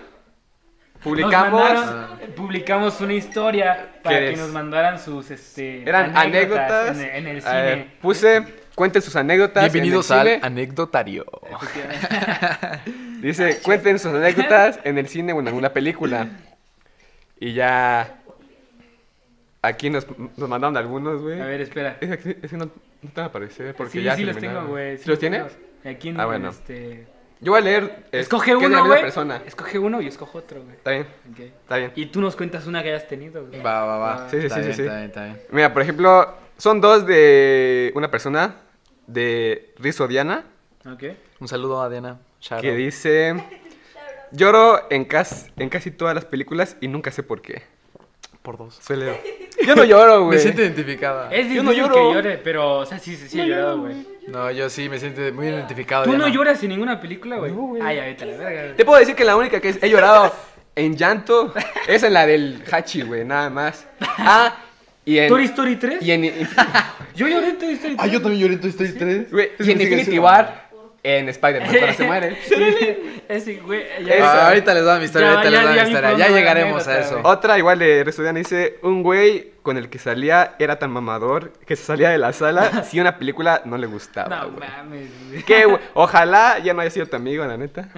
[1.03, 1.63] publicamos.
[1.63, 4.39] mandaron- publicamos una historia para ¿Qué que es?
[4.39, 6.99] nos mandaran sus este, Eran anécdotas.
[6.99, 7.93] en, en el cine.
[8.03, 9.65] puse, cuenten sus anécdotas.
[9.67, 10.41] en Bienvenidos el al cine.
[10.43, 11.25] anecdotario.
[13.21, 16.29] Dice, cuenten sus anécdotas en el cine o en alguna película.
[17.39, 18.15] Y ya.
[19.63, 20.07] Aquí nos,
[20.37, 21.41] nos mandaron algunos, güey.
[21.41, 21.97] A ver, espera.
[22.01, 24.37] Es que, es que no, no te va a aparecer porque sí, ya sí los
[24.37, 24.99] tengo, güey.
[24.99, 25.53] ¿Sí los tienes?
[25.53, 25.97] tengo.
[25.97, 26.51] Aquí en, Ah, bueno.
[26.51, 27.07] este...
[27.41, 28.07] Yo voy a leer.
[28.11, 29.39] eh, Escoge ¿qué es de la uno, güey.
[29.47, 30.75] Escoge uno y escojo otro, güey.
[30.77, 31.07] Está bien,
[31.39, 31.93] está bien.
[31.95, 33.63] Y tú nos cuentas una que hayas tenido, güey.
[33.63, 34.29] Va, va, va.
[34.29, 34.83] Sí, sí, Está sí, bien, sí, sí.
[34.83, 35.41] Está bien, está bien.
[35.51, 38.57] Mira, por ejemplo, son dos de una persona
[39.07, 40.45] de Rizo Diana
[40.85, 41.05] Ok.
[41.41, 42.19] Un saludo a Diana.
[42.41, 43.35] Shout que dice:
[44.33, 47.63] Lloro en, cas- en casi todas las películas y nunca sé por qué.
[48.49, 48.79] Por dos.
[48.81, 49.21] Suele.
[49.67, 50.39] Yo no lloro, Me güey.
[50.39, 51.29] siento identificada.
[51.31, 52.15] Es Yo difícil no que lloro.
[52.15, 54.07] llore, pero, o sea, sí, sí, sí he llorado, güey.
[54.27, 56.05] No, yo sí me siento muy identificado.
[56.05, 56.33] ¿Tú no Diana.
[56.35, 57.53] lloras en ninguna película, güey?
[57.53, 57.83] No, güey.
[57.83, 58.75] Ay, ahorita la verga.
[58.75, 60.33] Te puedo decir que la única que he llorado
[60.77, 61.53] en llanto
[61.87, 63.87] es en la del Hachi, güey, nada más.
[64.01, 64.57] Ah,
[65.05, 65.29] y en.
[65.29, 66.01] ¿Toy Story 3?
[66.01, 66.23] Y en,
[67.15, 67.99] Yo lloré en Toy Story 3.
[67.99, 69.31] Ah, yo también lloré en Toy Story 3.
[69.31, 70.68] güey, y en Infinity War,
[71.09, 72.39] en Spider-Man, cuando se muere.
[73.29, 73.83] Ese, güey.
[74.21, 76.17] Ah, ahorita les doy mi historia, Ya, ahorita ya, les doy ya mi historia.
[76.17, 77.21] Ya llegaremos a eso.
[77.25, 81.77] Otra igual de Restudian dice, un güey con el que salía era tan mamador que
[81.77, 84.35] se salía de la sala si una película no le gustaba.
[84.35, 84.67] No güey.
[84.67, 85.43] mames, güey.
[85.43, 85.79] ¿Qué, güey?
[85.93, 87.91] Ojalá ya no haya sido tu amigo, la neta.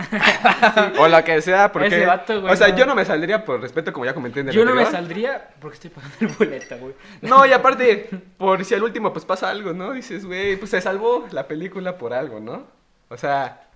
[0.98, 1.86] O lo que sea, porque...
[1.88, 2.76] Ese vato, güey, o sea, no.
[2.76, 5.50] yo no me saldría por respeto, como ya comenté en el Yo no me saldría
[5.60, 6.94] porque estoy pagando el boleto, güey.
[7.22, 9.92] No, y aparte, por si al último pues pasa algo, ¿no?
[9.92, 12.79] Dices, güey, pues se salvó la película por algo, ¿no?
[13.10, 13.66] O sea,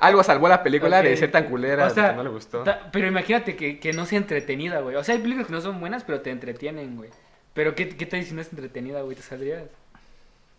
[0.00, 2.62] algo salvó la película de ser tan culera, O de sea, que no le gustó.
[2.64, 4.96] ta- Pero imagínate que, que no sea entretenida, güey.
[4.96, 7.10] O sea, hay películas que no son buenas, pero te entretienen, güey.
[7.54, 9.16] Pero ¿qué, qué tal si no es entretenida, güey?
[9.16, 9.62] ¿Te saldrías?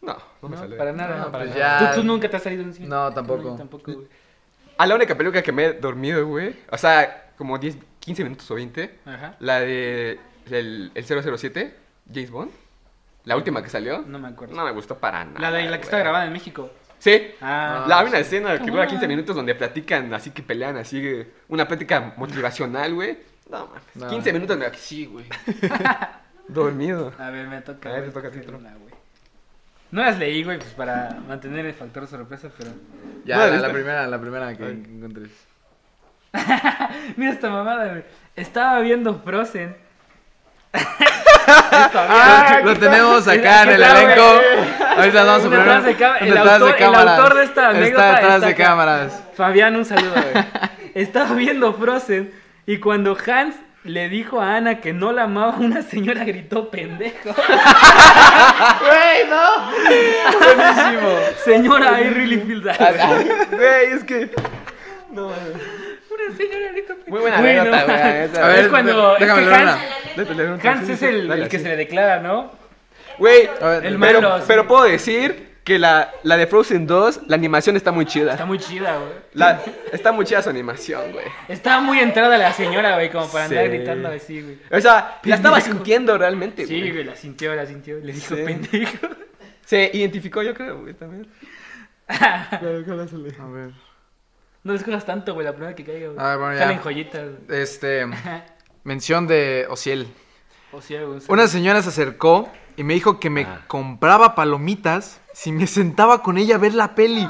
[0.02, 0.78] No, no me No, saldría.
[0.78, 1.18] para nada.
[1.18, 1.80] No, para pues nada.
[1.82, 2.88] ya- ¿Tú, tú nunca te has salido en cine?
[2.88, 3.44] No, tampoco.
[3.44, 4.08] yo tampoco, güey.
[4.78, 8.50] A la única película que me he dormido, güey, o sea, como 10, 15 minutos
[8.50, 9.36] o 20, Ajá.
[9.40, 10.18] la de
[10.50, 11.76] el, el 007,
[12.14, 12.52] James Bond,
[13.26, 14.56] la última que salió, No me acuerdo.
[14.56, 15.40] no me gustó para nada.
[15.40, 16.04] La de la que está güey.
[16.04, 16.70] grabada en México.
[17.00, 17.32] Sí.
[17.42, 17.86] Ah.
[17.88, 21.68] La, hay una escena que dura 15 minutos donde platican, así que pelean, así, una
[21.68, 23.18] plática motivacional, güey.
[23.50, 23.84] No, mames.
[23.96, 24.08] No.
[24.10, 25.26] 15 minutos me sí, güey.
[26.48, 27.14] Dormido.
[27.18, 27.90] A ver, me toca.
[27.90, 28.40] A ver, te toca a ti.
[29.92, 32.72] No las leí, güey, pues para mantener el factor sorpresa, pero...
[33.26, 35.32] Ya, No, la, primera, la primera que, que encontres.
[37.18, 38.04] Mira esta mamada, güey.
[38.36, 39.76] Estaba viendo Frozen.
[41.52, 44.42] Ah, Lo tenemos acá en el elenco.
[44.98, 45.82] Ahorita vamos a poner.
[45.84, 45.92] de
[46.30, 47.20] el autor- el cámaras.
[47.20, 49.24] autor de esta anécdota Está detrás de cámaras.
[49.36, 50.14] Fabián, un saludo.
[50.96, 52.32] Estaba viendo Frozen
[52.66, 57.30] y cuando Hans le dijo a Ana que no la amaba, una señora gritó pendejo.
[58.80, 59.72] Güey, no.
[60.56, 61.10] Buenísimo.
[61.46, 62.78] Señora, I really feel that.
[63.52, 64.30] Güey, es que.
[65.12, 65.32] No,
[66.38, 66.94] señora pendejo.
[67.08, 67.62] Muy buena Güey, no.
[67.62, 68.44] anécdota, güey.
[68.44, 69.14] A ver, es cuando.
[69.16, 69.60] es déjame que leer
[70.50, 70.72] Hans, una.
[70.72, 71.64] Hans es el, dale, el que sí.
[71.64, 72.52] se le declara, ¿no?
[73.18, 73.50] Güey,
[73.84, 74.44] El pero, malo, sí.
[74.48, 78.32] pero puedo decir que la, la de Frozen 2, la animación está muy chida.
[78.32, 79.12] Está muy chida, güey.
[79.34, 79.60] La,
[79.92, 81.26] está muy chida su animación, güey.
[81.48, 83.70] Estaba muy entrada la señora, güey, como para andar Sí.
[83.72, 84.58] gritando así, güey.
[84.72, 85.76] O sea, la estaba Pendejo.
[85.76, 86.92] sintiendo realmente, Sí, güey.
[86.92, 87.98] güey, la sintió, la sintió.
[88.00, 88.42] Le dijo Sí.
[88.44, 89.08] pendejo.
[89.66, 91.28] Se identificó, yo creo, güey, también.
[92.08, 93.72] A ver.
[94.64, 96.18] No descuidas tanto, güey, la primera que caiga, güey.
[96.20, 96.60] Ah, bueno, ya.
[96.60, 97.26] Salen joyitas.
[97.48, 97.62] güey.
[97.62, 98.06] Este.
[98.84, 100.08] Mención de Ociel.
[100.72, 101.20] O sea, güey.
[101.28, 106.38] Una señora se acercó y me dijo que me compraba palomitas si me sentaba con
[106.38, 107.28] ella a ver la peli.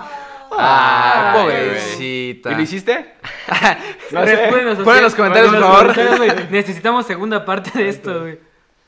[0.52, 1.68] Ah, Ay, güey.
[1.68, 2.52] pobrecita.
[2.52, 3.14] ¿Y lo hiciste?
[4.12, 6.52] No Responde Pon en los comentarios, por favor.
[6.52, 8.40] Necesitamos segunda parte de esto, güey.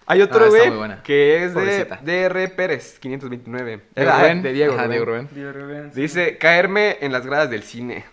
[0.08, 0.64] Hay Ah, otro, güey,
[1.04, 2.00] que es de Pobrecita.
[2.04, 3.72] DR Pérez, 529.
[3.72, 4.42] Diego Era Rubén.
[4.42, 4.92] de Diego, Ajá, Rubén.
[4.98, 5.30] Diego Rubén.
[5.32, 5.92] Dios, Rubén.
[5.94, 8.04] Dice, caerme en las gradas del cine.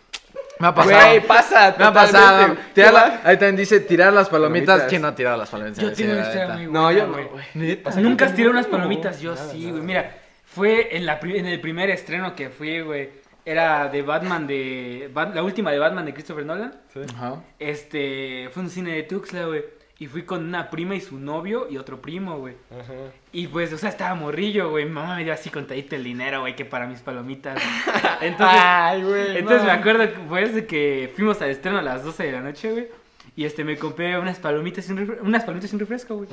[0.58, 0.96] Me ha pasado.
[1.06, 2.56] Güey, pasa, me ha pasado.
[2.74, 4.66] Tirar la- ¿Qué ahí también dice tirar las palomitas.
[4.66, 4.88] Palomitas.
[4.90, 5.82] ¿Quién no ha tirado las palomitas?
[5.82, 7.78] Yo Sí, tengo una la historia muy No, yo no, güey.
[8.02, 9.82] Nunca has tirado unas palomitas, yo nada, sí, güey.
[9.82, 13.10] Mira, fue en, la, pri- en el primer estreno que fui, güey.
[13.44, 15.10] Era de Batman de...
[15.34, 16.74] La última de Batman de Christopher Nolan.
[17.14, 17.36] Ajá.
[17.58, 18.50] Este...
[18.52, 19.64] Fue un cine de Tuxtla, güey.
[20.00, 22.54] Y fui con una prima y su novio y otro primo, güey.
[22.70, 22.92] Ajá.
[23.32, 24.84] Y pues, o sea, estaba morrillo, güey.
[24.84, 27.54] Mi mamá me dio así contadito el dinero, güey, que para mis palomitas.
[27.54, 28.04] güey.
[28.20, 29.36] Entonces, Ay, güey.
[29.38, 29.64] entonces no.
[29.66, 32.88] me acuerdo pues de que fuimos al estreno a las 12 de la noche, güey.
[33.34, 36.28] Y este me compré unas palomitas y un refre- unas palomitas un refresco, güey.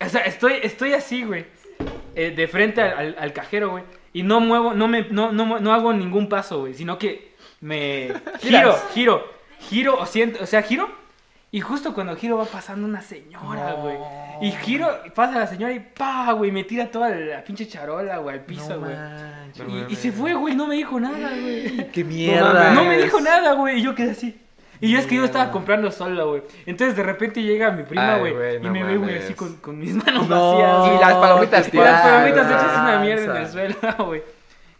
[0.00, 1.44] O sea, estoy, estoy así, güey.
[2.14, 3.84] eh, de frente al, al- al cajero, güey.
[4.12, 6.74] Y no muevo, no me, no, no, no hago ningún paso, güey.
[6.74, 9.26] Sino que me giro, giro,
[9.70, 11.00] giro, o siento, o sea, giro.
[11.54, 13.96] Y justo cuando giro va pasando una señora, güey.
[14.40, 18.36] Y giro, pasa la señora y pa, güey, me tira toda la pinche charola, güey,
[18.38, 18.94] al piso, güey.
[19.88, 21.90] Y, y se fue, güey, no me dijo nada, güey.
[21.92, 22.72] ¡Qué mierda!
[22.72, 23.78] No me dijo nada, güey.
[23.80, 24.38] Y yo quedé así.
[24.80, 26.42] Y yo es que yo estaba comprando solo, güey.
[26.66, 28.56] Entonces de repente llega mi prima, güey.
[28.56, 30.58] y me ve, güey, así con, con mis manos No.
[30.58, 30.96] vacías.
[30.96, 32.02] Y las palomitas Con las tiradas.
[32.02, 33.76] palomitas hechas una mierda en el suelo,
[34.06, 34.22] güey.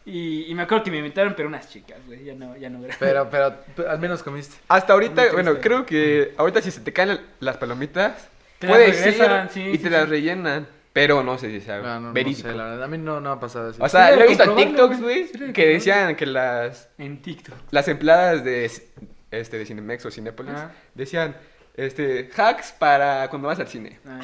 [0.05, 2.25] Y, y me acuerdo que me invitaron, pero unas chicas, güey.
[2.25, 2.97] Ya no, ya no era.
[2.99, 4.57] Pero, pero, pero al menos comiste.
[4.69, 8.29] Hasta ahorita, bueno, creo que ahorita si se te caen las palomitas,
[8.59, 9.15] Te las puedes ir
[9.51, 9.91] sí, y sí, te sí.
[9.91, 10.67] las rellenan.
[10.93, 12.49] Pero no sé si sea No, no, no verídico.
[12.49, 12.83] sé, la verdad.
[12.83, 13.79] A mí no, no ha pasado así.
[13.81, 15.31] o sea, yo he visto TikToks, güey.
[15.55, 17.55] que decían que las, En TikTok.
[17.71, 18.71] las empleadas de,
[19.31, 20.73] este, de Cinemex o Cinépolis Ajá.
[20.95, 21.35] decían,
[21.77, 24.01] este, hacks para cuando vas al cine.
[24.07, 24.21] Ah,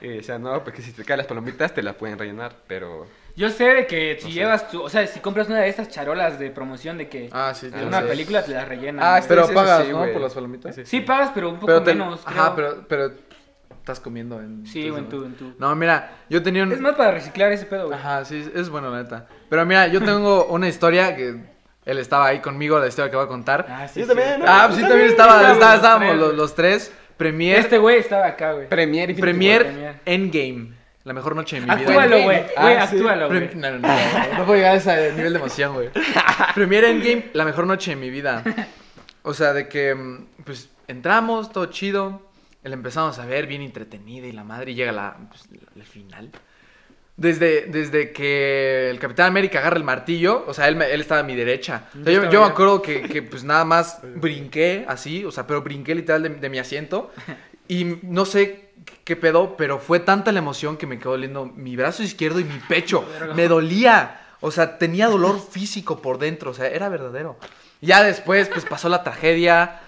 [0.00, 3.08] Y decían, no, porque si te caen las palomitas te las pueden rellenar, pero...
[3.34, 4.34] Yo sé de que si No sé.
[4.34, 4.82] llevas tu.
[4.82, 7.30] O sea, si compras una de estas charolas de promoción de que.
[7.32, 8.06] ah, sí, yo una sé.
[8.08, 9.02] película te la rellenan.
[9.04, 9.20] Ah, güey.
[9.22, 9.98] este- Pero pagas, sí, ¿no?
[9.98, 10.12] güey.
[10.12, 10.74] Por las palomitas.
[10.74, 12.20] Sí, Sí, pagas, pero un poco Pero te- menos.
[12.26, 12.84] Ajá, creo.
[12.88, 13.14] pero, pero
[13.78, 14.64] estás comiendo en...
[14.66, 15.54] Sí, güey, en tu, en tu.
[15.58, 16.70] No, mira, yo tenía un...
[16.72, 17.98] Es más para reciclar ese pedo, güey.
[17.98, 19.26] Ajá, sí, es bueno, la neta.
[19.48, 21.34] Pero mira, yo tengo una historia que
[21.84, 23.66] él estaba ahí conmigo, la historia que voy a contar.
[23.68, 24.08] Ah, sí, Yo sí.
[24.14, 24.44] también, ¿no?
[24.46, 26.36] Ah, pues sí, también estaba, Estábamos estaba- los estábamos tres, los, güey.
[26.36, 26.92] los tres.
[27.16, 28.68] Premier, Este güey estaba acá, güey.
[28.68, 29.94] Premier Premier.
[30.04, 30.74] Endgame.
[31.04, 31.80] La mejor noche de mi vida.
[31.88, 32.42] Actúalo, güey.
[32.56, 32.96] Ah, sí.
[32.96, 33.50] actúalo, güey.
[33.56, 35.90] No, no, no, no, no puedo llegar a ese nivel de emoción, güey.
[36.54, 38.44] Premier Endgame, la mejor noche de mi vida.
[39.22, 42.30] O sea, de que, mm, pues, entramos, todo chido.
[42.62, 46.30] La empezamos a ver bien entretenida y la madre y llega la, pues, el final.
[47.16, 51.20] Desde, desde que el Capitán América agarra el martillo, o sea, él, me- él estaba
[51.20, 51.88] a mi derecha.
[52.00, 55.60] O sea, yo, me acuerdo que, que, pues nada más brinqué así, o sea, pero
[55.62, 57.12] brinqué literal de, de mi asiento.
[57.68, 58.61] Y no sé
[59.04, 62.44] qué pedo, pero fue tanta la emoción que me quedó doliendo mi brazo izquierdo y
[62.44, 63.04] mi pecho.
[63.34, 64.20] Me dolía.
[64.40, 67.36] O sea, tenía dolor físico por dentro, o sea, era verdadero.
[67.80, 69.80] Ya después, pues pasó la tragedia.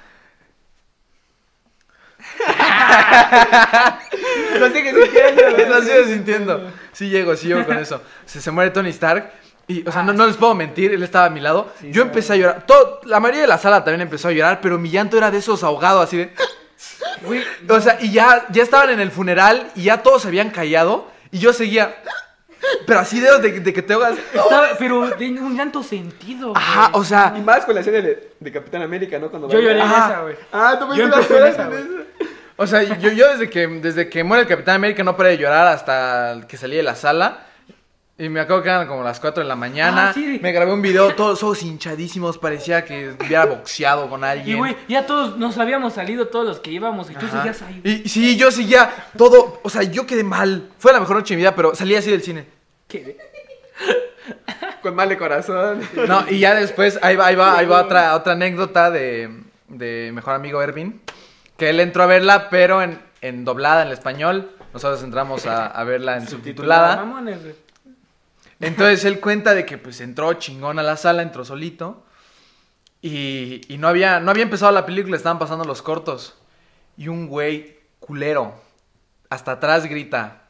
[4.58, 5.68] Lo sigues sintiendo.
[5.68, 6.72] Lo sigo sintiendo.
[6.92, 8.00] Sí llego, sí llego con eso.
[8.24, 9.30] Se, se muere Tony Stark.
[9.66, 11.72] Y, o sea, no, no les puedo mentir, él estaba a mi lado.
[11.80, 12.66] Sí, Yo empecé a llorar.
[12.66, 15.38] Todo, la mayoría de la sala también empezó a llorar, pero mi llanto era de
[15.38, 16.34] esos ahogados, así de...
[17.22, 20.50] Güey, O sea, y ya, ya estaban en el funeral y ya todos se habían
[20.50, 21.10] callado.
[21.30, 21.94] Y yo seguía...
[22.86, 24.10] Pero así de, de, de que te estaba,
[24.78, 26.62] pero de un llanto sentido, güey.
[26.62, 27.34] Ajá, o sea...
[27.36, 29.28] Y más con la escena de, de Capitán América, ¿no?
[29.30, 30.36] Cuando Yo lloré en esa, güey.
[30.50, 32.00] Ah, tú me Yo hiciste empecé en las esa, horas en güey.
[32.00, 32.30] eso.
[32.56, 35.38] O sea, yo, yo desde que desde que muere el Capitán América no paré de
[35.38, 37.46] llorar hasta que salí de la sala.
[38.16, 40.10] Y me acuerdo que eran como las 4 de la mañana.
[40.10, 40.38] Ah, sí.
[40.40, 42.38] Me grabé un video, todos ojos hinchadísimos.
[42.38, 44.56] Parecía que hubiera boxeado con alguien.
[44.56, 47.38] Y, güey, ya todos nos habíamos salido, todos los que íbamos, y tú Ajá.
[47.38, 47.80] seguías ahí.
[47.82, 48.88] Y sí, yo seguía
[49.18, 49.58] todo.
[49.64, 50.68] O sea, yo quedé mal.
[50.78, 52.46] Fue la mejor noche de mi vida, pero salí así del cine.
[52.86, 53.16] ¿Qué?
[54.82, 55.80] Con mal de corazón.
[56.06, 60.12] No, y ya después, ahí va, ahí va, ahí va otra, otra anécdota de, de
[60.14, 61.00] mejor amigo Ervin.
[61.56, 64.52] Que él entró a verla, pero en, en doblada, en el español.
[64.72, 66.96] Nosotros entramos a, a verla en subtitulada.
[66.96, 67.63] Mamones, güey.
[68.68, 72.04] Entonces él cuenta de que pues entró chingón a la sala, entró solito.
[73.02, 76.34] Y, y no, había, no había empezado la película, estaban pasando los cortos.
[76.96, 78.54] Y un güey culero,
[79.28, 80.42] hasta atrás grita,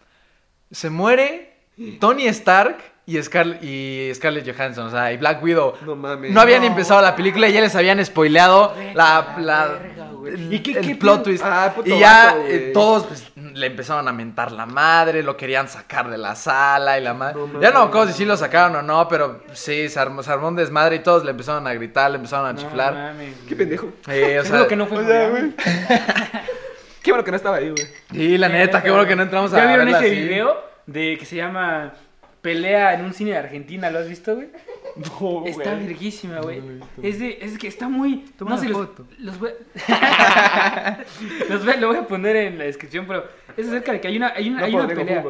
[0.70, 1.56] se muere
[2.00, 5.74] Tony Stark y, Scar- y Scarlett Johansson, o sea, y Black Widow.
[5.84, 6.30] No mames.
[6.32, 10.60] No habían empezado la película y ya les habían spoileado la, la- verga, el, ¿Y
[10.60, 11.42] qué- el qué plot twist.
[11.44, 13.24] Ah, puto y ya vato, eh, todos pues,
[13.54, 17.40] le empezaron a mentar la madre, lo querían sacar de la sala y la madre.
[17.52, 20.30] No ya no acuerdo si sí lo sacaron o no, pero sí, se armó, se
[20.32, 23.14] armó un desmadre y todos le empezaron a gritar, le empezaron a chiflar.
[23.48, 23.92] Qué pendejo.
[24.08, 25.54] Eh, o Es sea, lo que no fue O sea, Florian.
[25.56, 25.74] güey.
[27.02, 27.86] Qué bueno que no estaba ahí, güey.
[28.12, 30.10] Sí, la neta, qué bueno que no entramos a ¿Ya vieron ese así.
[30.10, 31.92] video de que se llama
[32.40, 33.90] Pelea en un cine de Argentina?
[33.90, 34.48] ¿Lo has visto, güey?
[34.96, 36.62] No, Está verguísima, güey.
[37.02, 38.24] Es, de, es que está muy.
[38.38, 39.06] Toma no sé, los, foto.
[39.18, 39.50] los voy
[41.48, 43.24] los voy- lo voy a poner en la descripción, pero
[43.56, 45.24] es acerca de que hay una, hay una, No hay una pelea.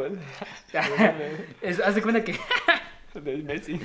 [1.62, 2.34] Es- haz de cuenta que.
[3.44, 3.78] Messi.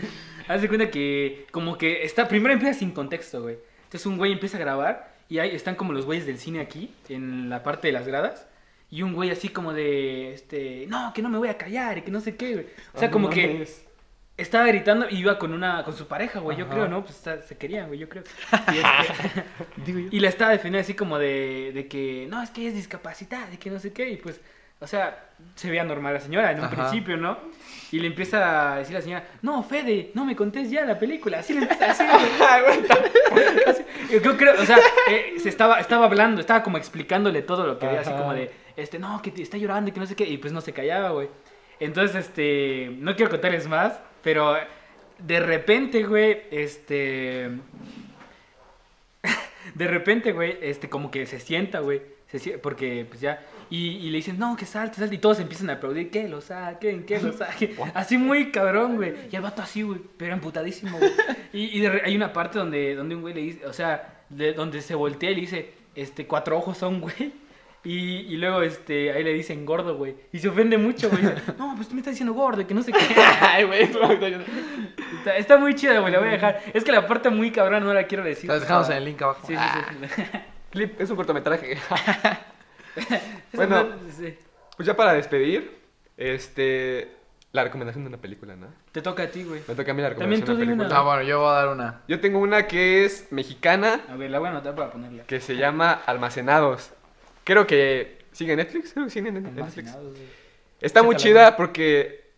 [0.47, 1.45] Haz de cuenta que.
[1.51, 2.27] Como que está.
[2.27, 3.57] Primero empieza sin contexto, güey.
[3.83, 5.13] Entonces un güey empieza a grabar.
[5.29, 6.93] Y ahí están como los güeyes del cine aquí.
[7.09, 8.47] En la parte de las gradas.
[8.89, 10.33] Y un güey así como de.
[10.33, 10.85] Este.
[10.87, 11.99] No, que no me voy a callar.
[11.99, 12.65] Y que no sé qué, güey.
[12.95, 13.67] O sea, Ah, como no que.
[14.41, 17.03] Estaba gritando y iba con una con su pareja, güey, yo creo, ¿no?
[17.03, 18.23] Pues está- se querían, güey, yo creo.
[18.73, 19.43] Y, este,
[19.85, 20.07] Digo yo.
[20.11, 23.47] y la estaba defendiendo así como de, de que, no, es que ella es discapacitada,
[23.47, 24.39] de que no sé qué, y pues,
[24.81, 25.25] o sea,
[25.55, 26.75] se veía normal la señora en un Ajá.
[26.75, 27.37] principio, ¿no?
[27.91, 31.39] Y le empieza a decir la señora, no, Fede, no me contés ya la película,
[31.39, 32.07] así le empieza a decir,
[32.65, 33.59] güey.
[33.67, 33.83] Así,
[34.23, 34.77] Yo creo, o sea,
[35.09, 38.19] eh, se estaba, estaba hablando, estaba como explicándole todo lo que veía, así Ajá.
[38.19, 40.53] como de, este, no, que te- está llorando y que no sé qué, y pues
[40.53, 41.27] no se callaba, güey.
[41.81, 44.55] Entonces, este, no quiero contarles más, pero
[45.17, 47.49] de repente, güey, este,
[49.75, 54.09] de repente, güey, este, como que se sienta, güey, se porque pues ya, y, y
[54.09, 57.19] le dicen, no, que salte, salte, y todos empiezan a aplaudir, que lo saquen, que
[57.19, 61.11] lo saquen, así muy cabrón, güey, y el vato así, güey, pero emputadísimo, güey,
[61.53, 64.53] y, y de hay una parte donde, donde un güey le dice, o sea, de,
[64.53, 67.33] donde se voltea y le dice, este, cuatro ojos son, güey,
[67.83, 71.23] y, y luego, este, ahí le dicen gordo, güey, y se ofende mucho, güey,
[71.57, 72.99] no, pues tú me estás diciendo gordo, que no sé qué,
[73.41, 77.29] Ay, güey, está- está, muy chida, güey, la voy a dejar, es que la parte
[77.29, 78.49] muy cabrón no la quiero decir.
[78.49, 79.47] La dejamos en el link abajo.
[79.47, 80.23] Sí, sí, sí.
[80.71, 81.77] Clip, es un cortometraje.
[83.53, 83.87] Bueno.
[84.17, 84.37] sí.
[84.75, 85.77] Pues ya para despedir,
[86.17, 87.15] este.
[87.51, 88.67] La recomendación de una película, ¿no?
[88.91, 89.61] Te toca a ti, güey.
[89.67, 90.83] Me toca a mí la También recomendación tú de una una.
[90.83, 91.01] Ah, película.
[91.01, 92.01] bueno, yo voy a dar una.
[92.07, 95.23] Yo tengo una que es mexicana, A ver, la voy a anotar para ponerla.
[95.23, 96.91] que se llama Almacenados.
[97.49, 99.97] Creo que sigue Netflix, creo que sigue en Netflix.
[100.79, 102.29] Está muy chida porque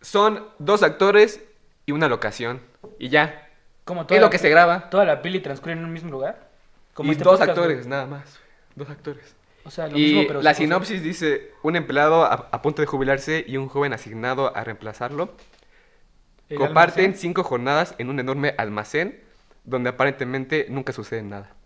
[0.00, 1.44] son dos actores
[1.84, 2.62] y una locación.
[2.98, 3.46] Y ya.
[3.84, 4.88] Como Es lo que se graba.
[4.88, 6.48] Toda la peli transcurre en un mismo lugar.
[6.94, 7.90] Como y este dos podcast, actores, güey.
[7.90, 8.40] nada más.
[8.74, 9.36] Dos actores.
[9.64, 12.86] O sea, lo Y mismo, pero la sinopsis dice, un empleado a, a punto de
[12.86, 15.36] jubilarse y un joven asignado a reemplazarlo
[16.56, 17.20] comparten almacén.
[17.20, 19.20] cinco jornadas en un enorme almacén
[19.64, 21.57] donde aparentemente nunca sucede nada.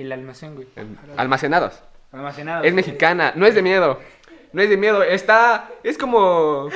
[0.00, 0.68] El almacén, güey.
[0.76, 1.80] En- almacenados.
[2.12, 2.64] Almacenado.
[2.64, 4.00] Es mexicana, no es de miedo.
[4.52, 6.68] No es de miedo, está es como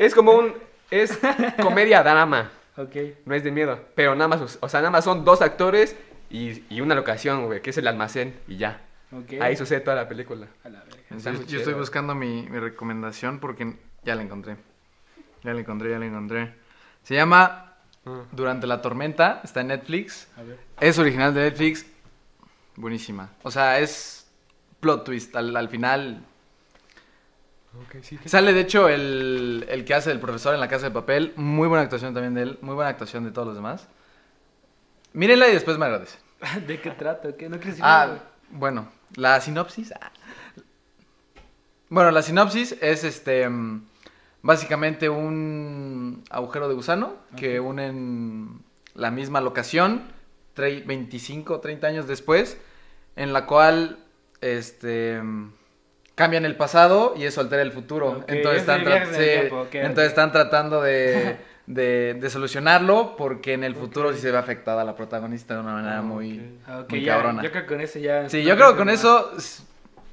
[0.00, 0.54] es como un
[0.90, 1.18] es
[1.60, 2.96] comedia drama, Ok.
[3.26, 5.94] no es de miedo, pero nada más o sea, nada más son dos actores
[6.30, 8.80] y, y una locación, güey, que es el almacén y ya.
[9.12, 9.34] Ok.
[9.42, 10.46] Ahí sucede toda la película.
[10.64, 11.44] A la verga.
[11.46, 14.56] Yo, estoy buscando mi, mi recomendación porque ya la encontré.
[15.42, 16.54] Ya la encontré, ya la encontré.
[17.02, 17.68] Se llama
[18.04, 18.22] Ah.
[18.32, 20.26] Durante la tormenta, está en Netflix.
[20.36, 20.58] A ver.
[20.80, 21.86] Es original de Netflix.
[22.76, 23.30] Buenísima.
[23.42, 24.26] O sea, es
[24.80, 25.34] plot twist.
[25.36, 26.24] Al, al final.
[27.84, 28.18] Ok, sí.
[28.26, 31.32] Sale de hecho el, el que hace el profesor en la casa de papel.
[31.36, 32.58] Muy buena actuación también de él.
[32.62, 33.88] Muy buena actuación de todos los demás.
[35.14, 36.20] Mírenla y después me agradecen.
[36.66, 37.36] ¿De qué trata?
[37.36, 37.48] ¿Qué?
[37.48, 39.92] No quieres decir Ah, nada, bueno, la sinopsis.
[39.92, 40.10] ah.
[41.88, 43.84] Bueno, la sinopsis es este mm,
[44.42, 48.62] básicamente un agujero de gusano que unen
[48.94, 50.02] la misma locación
[50.56, 52.58] 25, 30 años después,
[53.16, 53.98] en la cual
[54.40, 55.20] este
[56.14, 58.24] cambian el pasado y eso altera el futuro.
[58.28, 58.80] Entonces, están,
[59.12, 61.36] sí, tiempo, entonces están tratando de,
[61.66, 65.72] de- de solucionarlo porque en el futuro sí se ve afectada la protagonista de una
[65.72, 67.42] manera Ah, muy, Ah, muy ya, cabrona.
[67.42, 68.28] Yo creo que con eso ya.
[68.28, 69.32] Sí, yo creo que con eso.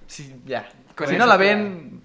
[0.07, 0.69] Sí, ya.
[1.07, 2.01] Si no la ven.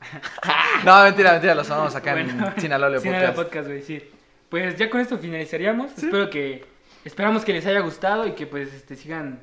[0.84, 3.36] no, mentira, mentira, los vamos acá Bueno, en Sinaloa Sinaloa Podcast.
[3.36, 4.10] Podcast, güey, sí.
[4.48, 5.96] Pues ya con esto finalizaríamos.
[5.98, 6.64] Espero que.
[7.04, 9.40] Esperamos que les haya gustado y que pues este, sigan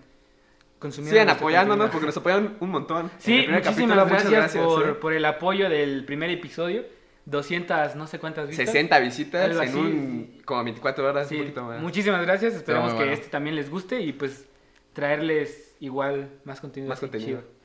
[0.80, 1.12] consumiendo.
[1.20, 1.92] Sigan apoyándonos contenido.
[1.92, 3.12] porque nos apoyan un montón.
[3.20, 4.94] Sí, muchísimas capítulo, gracias, por, ¿eh?
[4.94, 6.84] por el apoyo del primer episodio.
[7.28, 8.68] 200, no sé cuántas vistas.
[8.68, 9.76] 60 visitas en así.
[9.78, 11.82] un como 24 horas, Sí, un poquito más.
[11.82, 12.54] muchísimas gracias.
[12.54, 13.14] Esperamos que bueno.
[13.14, 14.46] este también les guste y pues
[14.94, 16.90] traerles igual más contenido.
[16.90, 17.40] Más contenido.
[17.42, 17.56] chido.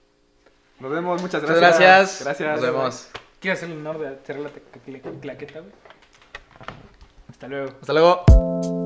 [0.80, 1.80] Nos vemos, muchas Muchas gracias.
[1.80, 2.24] gracias.
[2.24, 2.50] Gracias.
[2.52, 3.10] Nos vemos.
[3.38, 5.72] Quiero hacer el honor de cerrar la cla- claqueta, güey.
[7.28, 7.68] Hasta luego.
[7.82, 8.79] Hasta luego.